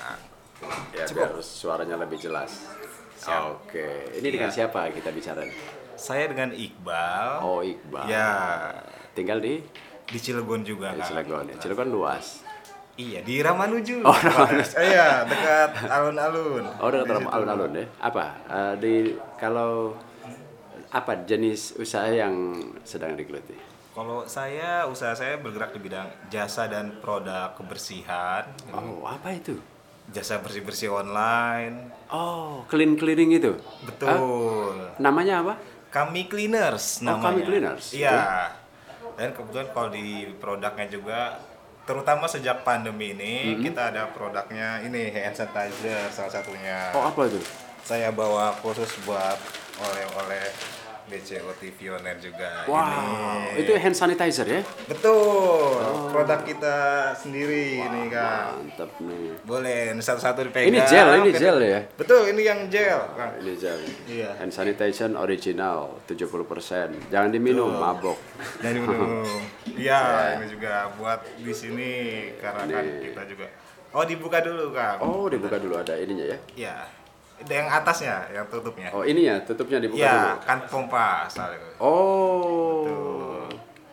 [0.95, 1.27] Ya Cukup.
[1.27, 2.71] biar suaranya lebih jelas.
[3.19, 3.67] Siap.
[3.67, 4.67] Oke, ini dengan Iya.
[4.67, 5.43] siapa kita bicara?
[5.43, 5.55] nih?
[5.95, 7.39] Saya dengan Iqbal.
[7.39, 8.07] Oh Iqbal.
[8.07, 8.31] Ya,
[9.13, 9.61] Tinggal di,
[10.05, 11.09] di Cilegon juga di kan.
[11.09, 11.57] Cilegon ya.
[11.59, 12.41] Cilegon luas.
[12.93, 14.05] Iya, di Ramanuju.
[14.05, 14.77] Oh, Ramanuju.
[14.93, 16.65] Iya, dekat alun-alun.
[16.77, 17.87] Oh dekat alun-alun ya.
[17.99, 18.25] Apa?
[18.45, 18.95] Eh, di
[19.37, 19.97] kalau
[20.89, 22.53] apa jenis usaha yang
[22.85, 23.57] sedang digeluti?
[23.93, 28.45] Kalau saya, usaha saya bergerak di bidang jasa dan produk kebersihan.
[28.73, 29.57] Oh apa itu?
[30.09, 31.93] Jasa bersih-bersih online.
[32.09, 33.57] Oh clean cleaning itu?
[33.85, 34.97] Betul.
[34.97, 35.55] Namanya apa?
[35.93, 37.25] Kami Cleaners Oh, namanya.
[37.29, 38.49] Kami Cleaners, Iya.
[39.19, 41.37] Dan kebetulan kalau di produknya juga
[41.83, 43.63] terutama sejak pandemi ini Mm-hmm.
[43.67, 46.95] kita ada produknya ini hand sanitizer salah satunya.
[46.95, 47.43] Oh apa itu?
[47.83, 49.35] Saya bawa khusus buat
[49.83, 50.47] oleh-oleh
[51.05, 53.63] DCOT Pioneer juga Wow, ini.
[53.63, 54.61] itu hand sanitizer ya?
[54.87, 56.09] Betul, Oh.
[56.09, 56.77] produk kita
[57.13, 58.63] sendiri ini Kang.
[58.63, 59.35] Mantap nih.
[59.43, 60.71] Boleh, ini satu-satu dipegang.
[60.71, 61.81] Ini gel, ini gel ya?
[61.93, 63.33] Betul, ini yang gel, Kang.
[63.39, 63.79] Ini gel.
[64.07, 64.31] Iya.
[64.37, 66.93] Hand sanitizer original 70%.
[67.09, 68.17] Jangan diminum, mabok.
[68.59, 69.25] Jadi minum.
[69.73, 71.91] Iya, ini juga buat di sini
[72.37, 73.09] karena kan Nih.
[73.09, 73.47] kita juga.
[73.91, 75.01] Oh, dibuka dulu, Kang.
[75.01, 76.39] Oh, dibuka dulu ada ininya ya.
[76.55, 76.77] Iya.
[77.43, 78.89] Ada yang atasnya, yang tutupnya.
[78.95, 80.07] Oh, ini ya, tutupnya dibuka dulu.
[80.07, 81.59] Iya, kan pompa asalnya.
[81.83, 83.43] Oh.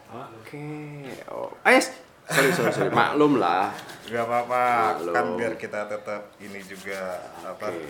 [0.10, 0.70] Oke.
[1.34, 1.82] Oh, eh,
[2.30, 2.89] sorry, sorry, sorry.
[2.93, 3.74] Maklum lah.
[4.06, 4.66] Gak apa-apa,
[5.14, 7.89] kan biar kita tetap ini juga apa Oke.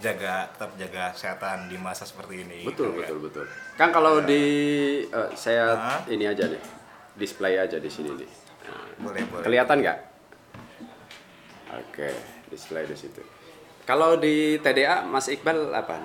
[0.00, 2.64] jaga tetap jaga kesehatan di masa seperti ini.
[2.68, 3.08] Betul, kan.
[3.08, 3.44] betul, betul.
[3.76, 4.42] Kang kalau di
[5.04, 6.00] eh, saya Hah?
[6.08, 6.60] ini aja nih.
[7.16, 8.30] Display aja di sini nih.
[8.68, 9.44] Nah, Boleh, boleh.
[9.44, 9.98] kelihatan nggak?
[11.68, 12.08] Oke,
[12.48, 13.20] display di situ.
[13.88, 15.96] Kalau di TDA Mas Iqbal apa?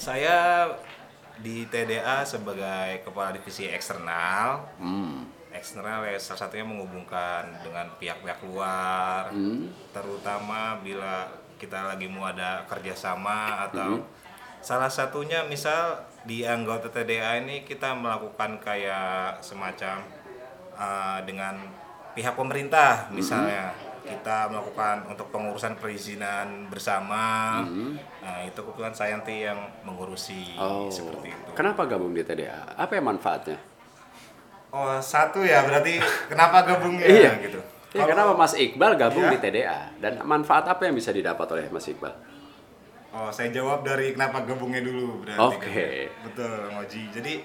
[0.00, 0.64] Saya
[1.44, 4.64] di TDA sebagai kepala divisi eksternal.
[4.80, 5.28] Hmm.
[5.52, 9.68] Eksternal ya salah satunya menghubungkan dengan pihak-pihak luar, Hmm.
[9.92, 11.28] terutama bila
[11.60, 14.08] kita lagi mau ada kerjasama atau Hmm.
[14.64, 20.00] salah satunya misal di anggota TDA ini kita melakukan kayak semacam
[20.80, 21.60] uh, dengan
[22.16, 23.20] pihak pemerintah Hmm.
[24.02, 27.62] Kita melakukan untuk pengurusan perizinan bersama
[28.18, 30.86] nah itu kebetulan saya nanti yang mengurusi Hmm.
[30.86, 30.88] Oh.
[30.88, 32.74] seperti itu Kenapa gabung di TDA?
[32.74, 33.58] Apa yang manfaatnya?
[34.70, 37.32] oh satu ya berarti kenapa gabungnya Iya.
[37.40, 37.60] gitu
[37.92, 39.32] Ya, Kalau- kenapa Mas Iqbal gabung Iya.
[39.32, 39.80] di TDA?
[40.00, 42.08] Dan manfaat apa yang bisa didapat oleh Mas Iqbal?
[43.12, 45.36] Oh, saya jawab dari kenapa gabungnya dulu berarti.
[45.36, 45.68] Oke.
[46.08, 46.24] kan.
[46.24, 47.02] Betul, Ngoji.
[47.12, 47.44] Jadi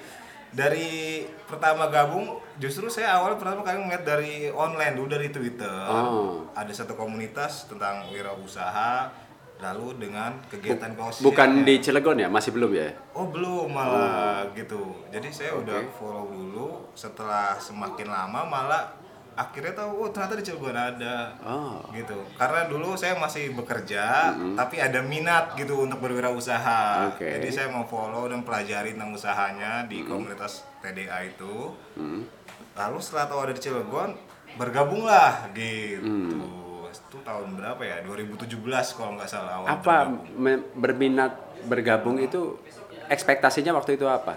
[0.51, 5.85] dari pertama gabung justru saya awal pertama kali melihat dari online dulu dari Twitter.
[5.87, 6.47] Oh.
[6.55, 9.11] Ada satu komunitas tentang wirausaha
[9.57, 12.29] lalu dengan kegiatan kaos Bukan di Cilegon ya?
[12.29, 12.93] Masih belum ya?
[13.17, 15.05] Oh belum malah gitu.
[15.09, 15.97] Jadi saya udah Oke.
[15.97, 16.69] follow dulu.
[16.93, 18.93] Setelah semakin lama malah
[19.37, 21.77] akhirnya tahu oh ternyata di Cilegon ada Oh.
[21.91, 22.17] gitu.
[22.33, 27.13] Karena dulu saya masih bekerja tapi ada minat gitu untuk berwirausaha.
[27.13, 27.29] Oke.
[27.31, 31.69] Jadi saya mau follow dan pelajari tentang usahanya di komunitas TDA itu.
[31.93, 32.25] Hmm.
[32.73, 34.17] Lalu setelah tahu ada di Cilegon
[34.57, 36.41] bergabunglah gitu.
[36.89, 38.01] Itu tahun berapa ya?
[38.01, 38.57] 2017
[38.91, 39.95] kalau nggak salah awal Apa
[40.33, 42.57] me- berminat bergabung itu
[43.05, 44.35] ekspektasinya waktu itu apa?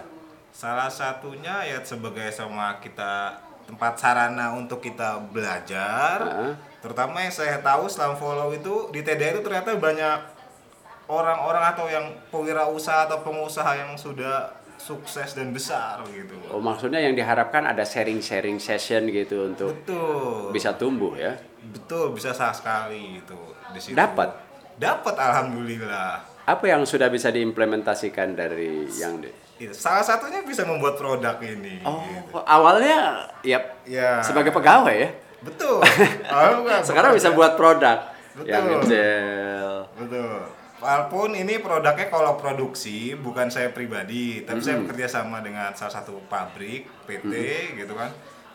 [0.51, 3.33] Salah satunya ya sebagai sama kita
[3.71, 6.19] tempat sarana untuk kita belajar.
[6.27, 6.53] Heeh.
[6.83, 10.19] Terutama yang saya tahu selama follow itu di TDA itu ternyata banyak
[11.07, 16.33] orang-orang atau yang pewirausaha atau pengusaha yang sudah sukses dan besar gitu.
[16.49, 20.49] Oh, maksudnya yang diharapkan ada sharing-sharing session gitu untuk Betul.
[20.51, 21.37] bisa tumbuh ya?
[21.61, 23.37] Betul, bisa sah sekali itu
[23.71, 23.93] di situ.
[23.93, 24.33] Dapat?
[24.81, 26.30] Dapat alhamdulillah.
[26.45, 29.29] Apa yang sudah bisa diimplementasikan dari yang di...
[29.61, 31.85] Itu salah satunya bisa membuat produk ini.
[31.85, 32.33] Oh, gitu.
[32.41, 34.17] awalnya ya Ya.
[34.25, 35.09] sebagai pegawai ya.
[35.41, 35.81] Betul.
[36.29, 38.49] Oh, bukan, Sekarang bisa buat produk Betul.
[38.49, 39.73] yang gel.
[39.97, 40.37] Betul.
[40.81, 46.25] Walaupun ini produknya kalau produksi bukan saya pribadi, tapi saya bekerja sama dengan salah satu
[46.25, 47.33] pabrik PT
[47.77, 48.09] gitu kan.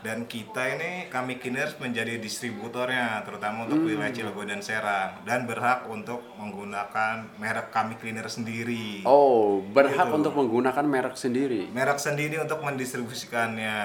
[0.07, 5.83] Dan kita ini kami Kiners menjadi distributornya, terutama untuk wilayah Cilegon dan Serang, dan berhak
[5.91, 9.03] untuk menggunakan merek kami Cleaner sendiri.
[9.03, 10.15] Oh, berhak Gitu.
[10.23, 11.67] untuk menggunakan merek sendiri.
[11.75, 13.79] Merek sendiri untuk mendistribusikannya.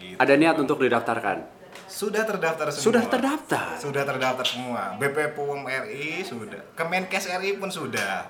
[0.00, 0.16] Gitu.
[0.16, 1.44] Ada niat untuk didaftarkan.
[1.84, 2.84] Sudah terdaftar semua.
[2.88, 3.66] Sudah terdaftar.
[3.76, 4.96] Sudah terdaftar semua.
[4.96, 6.64] BP PUM RI sudah.
[6.72, 8.24] Kemenkes RI pun sudah.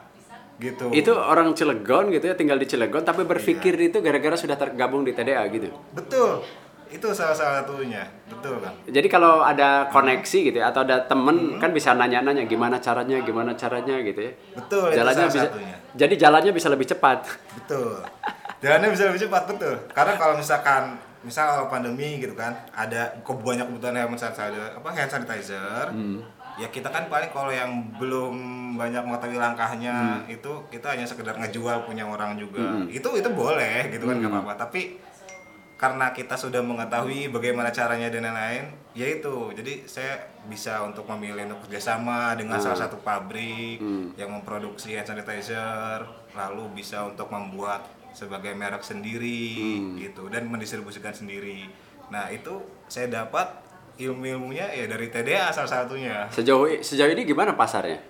[0.59, 0.91] Gitu.
[0.91, 3.95] Itu orang Cilegon gitu ya, tinggal di Cilegon tapi berpikir Iya.
[3.95, 5.71] itu gara-gara sudah tergabung di TDA gitu.
[5.95, 6.43] Betul.
[6.89, 8.05] Itu salah satunya.
[8.27, 8.73] Betul kan?
[8.85, 11.61] Jadi kalau ada koneksi gitu ya, atau ada temen Hmm.
[11.61, 14.33] kan bisa nanya-nanya gimana caranya, gimana caranya gitu ya.
[14.57, 15.47] Betul, itu Jalannya salah bisa.
[15.53, 15.77] satunya.
[15.95, 17.19] Jadi jalannya bisa lebih cepat.
[17.57, 18.01] Betul.
[18.59, 19.75] Jalannya bisa lebih cepat betul.
[19.91, 20.83] Karena kalau misalkan
[21.21, 25.87] misal awal pandemi gitu kan, ada banyak kebutuhan hand sanitizer, apa hand sanitizer.
[26.59, 27.71] Ya kita kan paling kalau yang
[28.03, 28.35] belum
[28.75, 32.83] banyak mengetahui langkahnya itu kita hanya sekedar ngejual punya orang juga.
[32.91, 34.67] Itu itu boleh gitu kan nggak apa-apa.
[34.67, 34.99] Tapi
[35.79, 38.67] karena kita sudah mengetahui bagaimana caranya dan lain-lain,
[38.99, 39.55] ya itu.
[39.55, 40.19] Jadi saya
[40.51, 43.79] bisa untuk memilih untuk kerjasama dengan salah satu pabrik
[44.19, 46.03] yang memproduksi hand sanitizer,
[46.35, 49.55] lalu bisa untuk membuat sebagai merek sendiri
[50.03, 51.71] gitu dan mendistribusikan sendiri.
[52.11, 52.59] Nah itu
[52.91, 53.47] saya dapat
[54.03, 56.27] ilmu-ilmunya ya dari TDA salah satunya.
[56.35, 58.03] Sejauh sejauh ini gimana pasarnya?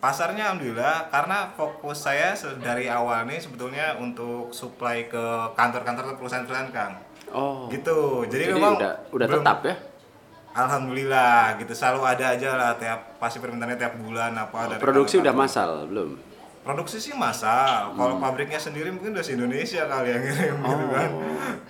[0.00, 6.96] Pasarnya alhamdulillah karena fokus saya dari awal nih sebetulnya untuk supply ke kantor-kantor perusahaan-perusahaan Kang.
[7.30, 7.66] Oh.
[7.70, 8.26] Gitu.
[8.26, 9.76] Jadi, Jadi memang udah udah belum- tetap ya.
[10.50, 15.30] Alhamdulillah gitu selalu ada aja lah tiap pasti permintaannya tiap bulan apa dari Produksi udah
[15.30, 16.10] massal belum?
[16.66, 17.94] Produksi sih massal.
[17.94, 21.10] Kalau pabriknya sendiri mungkin udah Indonesia kali yang ngirim gitu kan.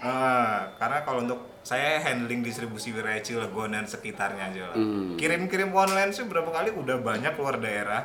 [0.01, 4.77] Ah, karena kalau untuk saya handling distribusi wilayah Cilegon dan sekitarnya aja lah.
[5.15, 8.03] Kirim-kirim online sih berapa kali udah banyak luar daerah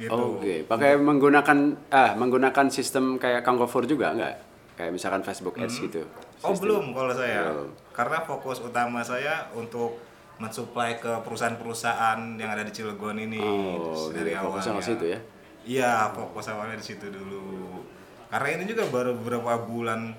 [0.00, 0.40] gitu.
[0.40, 1.58] Oke, pakai menggunakan
[1.92, 4.34] ah menggunakan sistem kayak Kangofor juga nggak?
[4.80, 6.04] Kayak misalkan Facebook Ads gitu.
[6.38, 6.62] Oh Sistem.
[6.62, 7.70] belum kalau saya, Belum.
[7.90, 9.96] karena fokus utama saya untuk
[10.36, 15.18] mensuplai ke perusahaan-perusahaan yang ada di Cilegon ini Oh, dari jadi fokusnya ke situ ya?
[15.64, 17.80] Iya, fokus awalnya di situ dulu.
[18.28, 20.12] Karena ini juga baru beberapa bulan,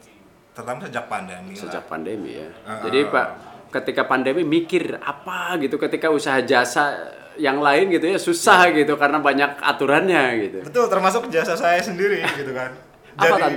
[0.51, 1.87] terutama sejak pandemi Sejak lah.
[1.87, 2.49] pandemi ya.
[2.63, 3.27] Ah, Jadi Pak,
[3.69, 6.97] ketika pandemi mikir apa gitu ketika usaha jasa
[7.37, 10.57] yang lain gitu ya susah gitu karena banyak aturannya gitu.
[10.65, 12.73] Betul, termasuk jasa saya sendiri gitu kan.
[13.17, 13.53] Apa, Jadi, Tan?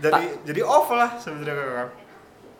[0.00, 1.86] jadi, jadi off lah sebenarnya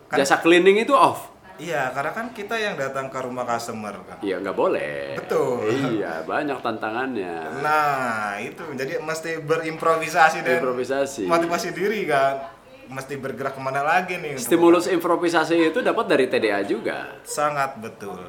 [0.07, 0.17] kan.
[0.21, 1.35] Jasa cleaning itu off.
[1.55, 4.19] Iya, karena kan kita yang datang ke rumah customer kan.
[4.19, 5.15] Iya nggak boleh.
[5.15, 5.71] Betul.
[5.71, 7.63] Iya banyak tantangannya.
[7.63, 11.23] Nah, itu jadi mesti berimprovisasi dan Improvisasi.
[11.23, 12.51] motivasi diri kan.
[12.91, 14.35] Mesti bergerak ke mana lagi nih?
[14.37, 17.23] Stimulus improvisasi itu dapat dari TDA juga.
[17.23, 18.19] sangat betul.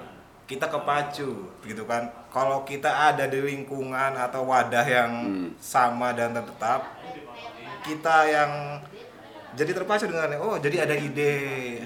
[0.47, 2.07] Kita kepacu, gitu kan.
[2.31, 5.13] Kalau kita ada di lingkungan atau wadah yang
[5.59, 6.95] sama dan tetap,
[7.83, 8.79] kita yang
[9.57, 11.35] jadi terpacu dengan oh jadi ada ide.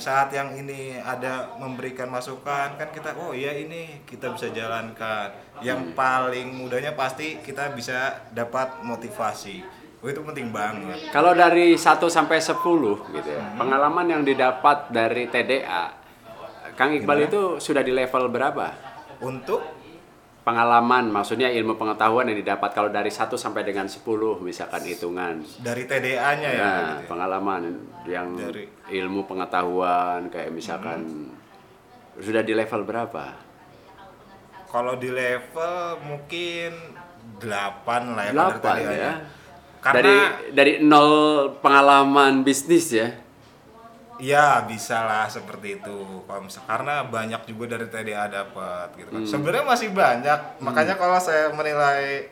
[0.02, 5.30] Saat yang ini ada memberikan masukan kan kita oh iya ini kita bisa jalankan.
[5.62, 9.62] Yang paling mudahnya pasti kita bisa dapat motivasi.
[10.02, 11.12] Oh itu penting banget.
[11.12, 12.56] Kalau dari 1 sampai 10
[13.14, 15.92] gitu ya, pengalaman yang didapat dari TDA,
[16.72, 18.90] Kang Iqbal itu sudah di level berapa?
[19.20, 19.79] untuk
[20.50, 24.02] Pengalaman, maksudnya ilmu pengetahuan yang didapat kalau dari 1 sampai dengan 10
[24.40, 25.38] misalkan hitungan.
[25.62, 27.06] dari TDA-nya ya Nah, gitu ya.
[27.06, 27.62] pengalaman
[28.02, 31.30] yang Dari- ilmu pengetahuan kayak misalkan
[32.16, 33.38] sudah di level berapa?
[34.66, 36.70] Kalau di level mungkin
[37.38, 38.32] 8 lah ya.
[38.34, 39.12] 8 pada tadi ya.
[39.80, 40.18] Karena dari
[40.50, 41.10] dari nol
[41.56, 43.06] pengalaman bisnis ya.
[44.20, 45.98] Ya bisa lah seperti itu.
[46.22, 49.24] Kalau misal- karena banyak juga dari TDA dapat gitu Hmm.
[49.24, 49.28] kan.
[49.28, 50.40] Sebenarnya masih banyak.
[50.60, 52.28] Makanya kalau saya menilai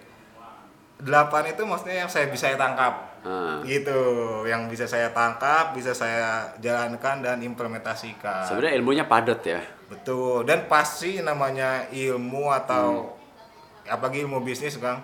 [0.98, 3.08] 8 itu maksudnya yang saya bisa tangkap.
[3.18, 3.58] Ah.
[3.66, 4.00] Gitu,
[4.46, 8.46] yang bisa saya tangkap, bisa saya jalankan dan implementasikan.
[8.46, 9.58] Sebenarnya ilmunya padat ya.
[9.90, 13.90] Betul, dan pasti namanya ilmu atau Hmm.
[13.90, 15.02] apalagi ilmu bisnis Kang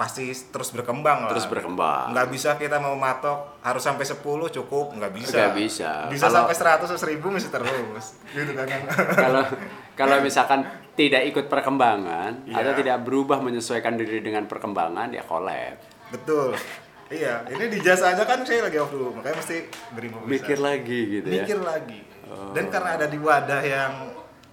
[0.00, 1.36] pasti terus berkembang lah.
[1.36, 2.16] Terus berkembang.
[2.16, 4.16] Nggak bisa kita mau matok harus sampai 10
[4.48, 5.36] cukup, nggak bisa.
[5.36, 5.90] Nggak bisa.
[6.08, 8.04] Bisa Kalau- sampai 100 atau 1000 mesti terus.
[8.40, 8.80] gitu kan.
[9.12, 9.44] Kalau
[9.92, 10.64] kalau misalkan
[10.96, 12.64] tidak ikut perkembangan Iya.
[12.64, 15.76] atau tidak berubah menyesuaikan diri dengan perkembangan ya collab.
[16.08, 16.56] Betul.
[17.12, 20.30] Iya, ini di jasa aja kan saya lagi off dulu, makanya mesti berimprovisasi.
[20.32, 21.42] Mikir lagi gitu ya.
[21.42, 22.00] Mikir lagi.
[22.54, 23.92] Dan karena ada di wadah yang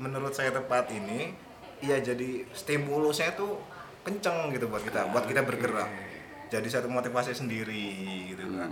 [0.02, 1.38] menurut saya tepat ini,
[1.86, 3.62] iya jadi stimulusnya tuh
[4.08, 5.90] kenceng gitu buat kita, buat kita bergerak.
[6.48, 7.86] Jadi satu motivasi sendiri
[8.32, 8.72] gitu kan.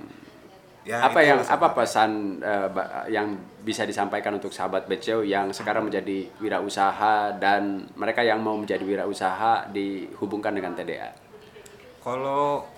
[0.85, 6.29] Ya, apa yang apa pesan ba- yang bisa disampaikan untuk sahabat BCO yang sekarang menjadi
[6.37, 11.09] wirausaha dan mereka yang mau menjadi wirausaha dihubungkan dengan TDA?
[11.99, 12.69] Kalau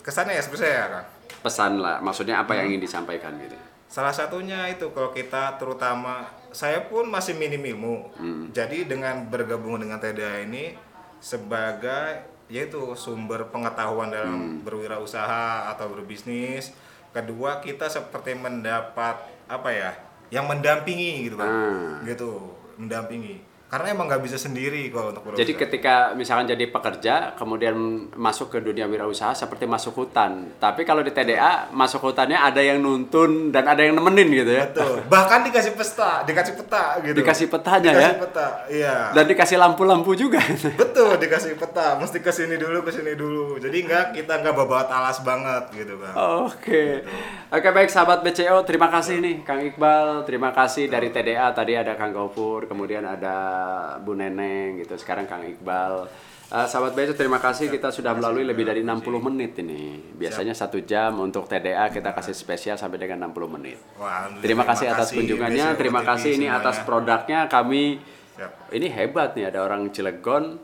[0.00, 1.04] kesannya ya seperti saya kan.
[1.42, 2.58] Pesan lah, maksudnya apa Hmm.
[2.62, 3.58] yang ingin disampaikan gitu?
[3.86, 7.96] Salah satunya itu kalau kita terutama saya pun masih minim ilmu.
[8.50, 10.74] Jadi dengan bergabung dengan TDA ini
[11.26, 16.70] sebagai yaitu sumber pengetahuan dalam berwirausaha atau berbisnis.
[17.10, 19.18] Kedua kita seperti mendapat
[19.50, 19.90] apa ya?
[20.30, 21.50] Yang mendampingi gitu kan.
[21.50, 21.98] Ah.
[22.06, 22.30] Gitu,
[22.78, 23.42] mendampingi.
[23.66, 25.42] Karena emang nggak bisa sendiri kalau untuk berwirausaha.
[25.42, 27.74] Jadi ketika misalkan jadi pekerja, kemudian
[28.14, 30.54] masuk ke dunia wirausaha seperti masuk hutan.
[30.62, 34.70] Tapi kalau di TDA, masuk hutannya ada yang nuntun dan ada yang nemenin gitu ya.
[34.70, 35.02] Betul.
[35.10, 37.16] Bahkan dikasih pesta, dikasih peta gitu.
[37.18, 37.98] Dikasih petanya ya?
[37.98, 38.94] Dikasih peta, iya.
[39.10, 40.38] Dan dikasih lampu-lampu juga.
[40.78, 43.58] Betul, dikasih peta, mesti ke sini dulu, ke sini dulu.
[43.58, 46.14] Jadi enggak kita enggak bawa alas banget gitu kan.
[46.46, 47.02] Oke.
[47.50, 51.94] Oke baik sahabat BCO, terima kasih nih Kang Iqbal, terima kasih dari TDA tadi ada
[51.94, 53.55] Kang Gopur, kemudian ada
[54.02, 54.94] Bu Neneng gitu.
[54.96, 56.08] Sekarang Kang Iqbal.
[56.46, 59.98] Eh, sahabat BCO terima kasih kita sudah melalui lebih dari 60 menit ini.
[60.14, 63.82] Biasanya satu jam untuk TDA kita kasih spesial sampai dengan 60 menit.
[63.98, 67.98] Wah, Terima kasih atas kunjungannya, terima kasih ini atas produknya kami
[68.70, 70.60] ini hebat nih ada orang Cilegon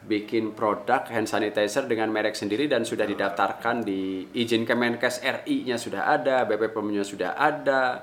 [0.00, 6.10] bikin produk hand sanitizer dengan merek sendiri dan sudah didaftarkan di izin Kemenkes RI-nya sudah
[6.10, 8.02] ada, BPOM-nya sudah ada.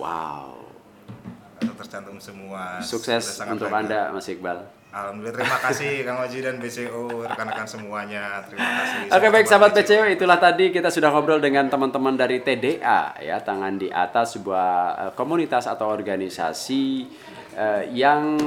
[0.00, 0.55] Wow.
[1.76, 2.80] Tercantum semua.
[2.80, 3.86] Sukses untuk baik.
[3.86, 4.64] Anda Mas Iqbal.
[4.96, 8.40] Alhamdulillah terima kasih Kang Oji dan BCO rekan-rekan semuanya.
[8.48, 9.00] Terima kasih.
[9.12, 10.08] Oke baik sahabat BCO.
[10.08, 15.12] Itulah tadi kita sudah ngobrol dengan teman-teman dari TDA ya tangan di atas sebuah eh,
[15.12, 16.84] komunitas atau organisasi
[17.52, 18.40] eh, yang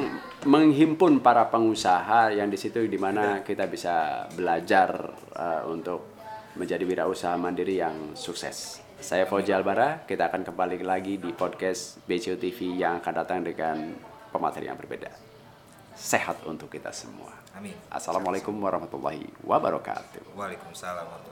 [0.47, 6.15] menghimpun para pengusaha yang di situ di mana kita bisa belajar uh, untuk
[6.55, 8.80] menjadi wirausaha mandiri yang sukses.
[9.00, 13.95] Saya Fauji Albara, kita akan kembali lagi di podcast BCO TV yang akan datang dengan
[14.28, 15.08] pemateri yang berbeda.
[15.95, 17.32] Sehat untuk kita semua.
[17.56, 17.80] Amin.
[17.88, 20.36] Assalamualaikum warahmatullahi wabarakatuh.
[20.36, 21.28] Waalaikumsalam warahmatullahi wabarakatuh.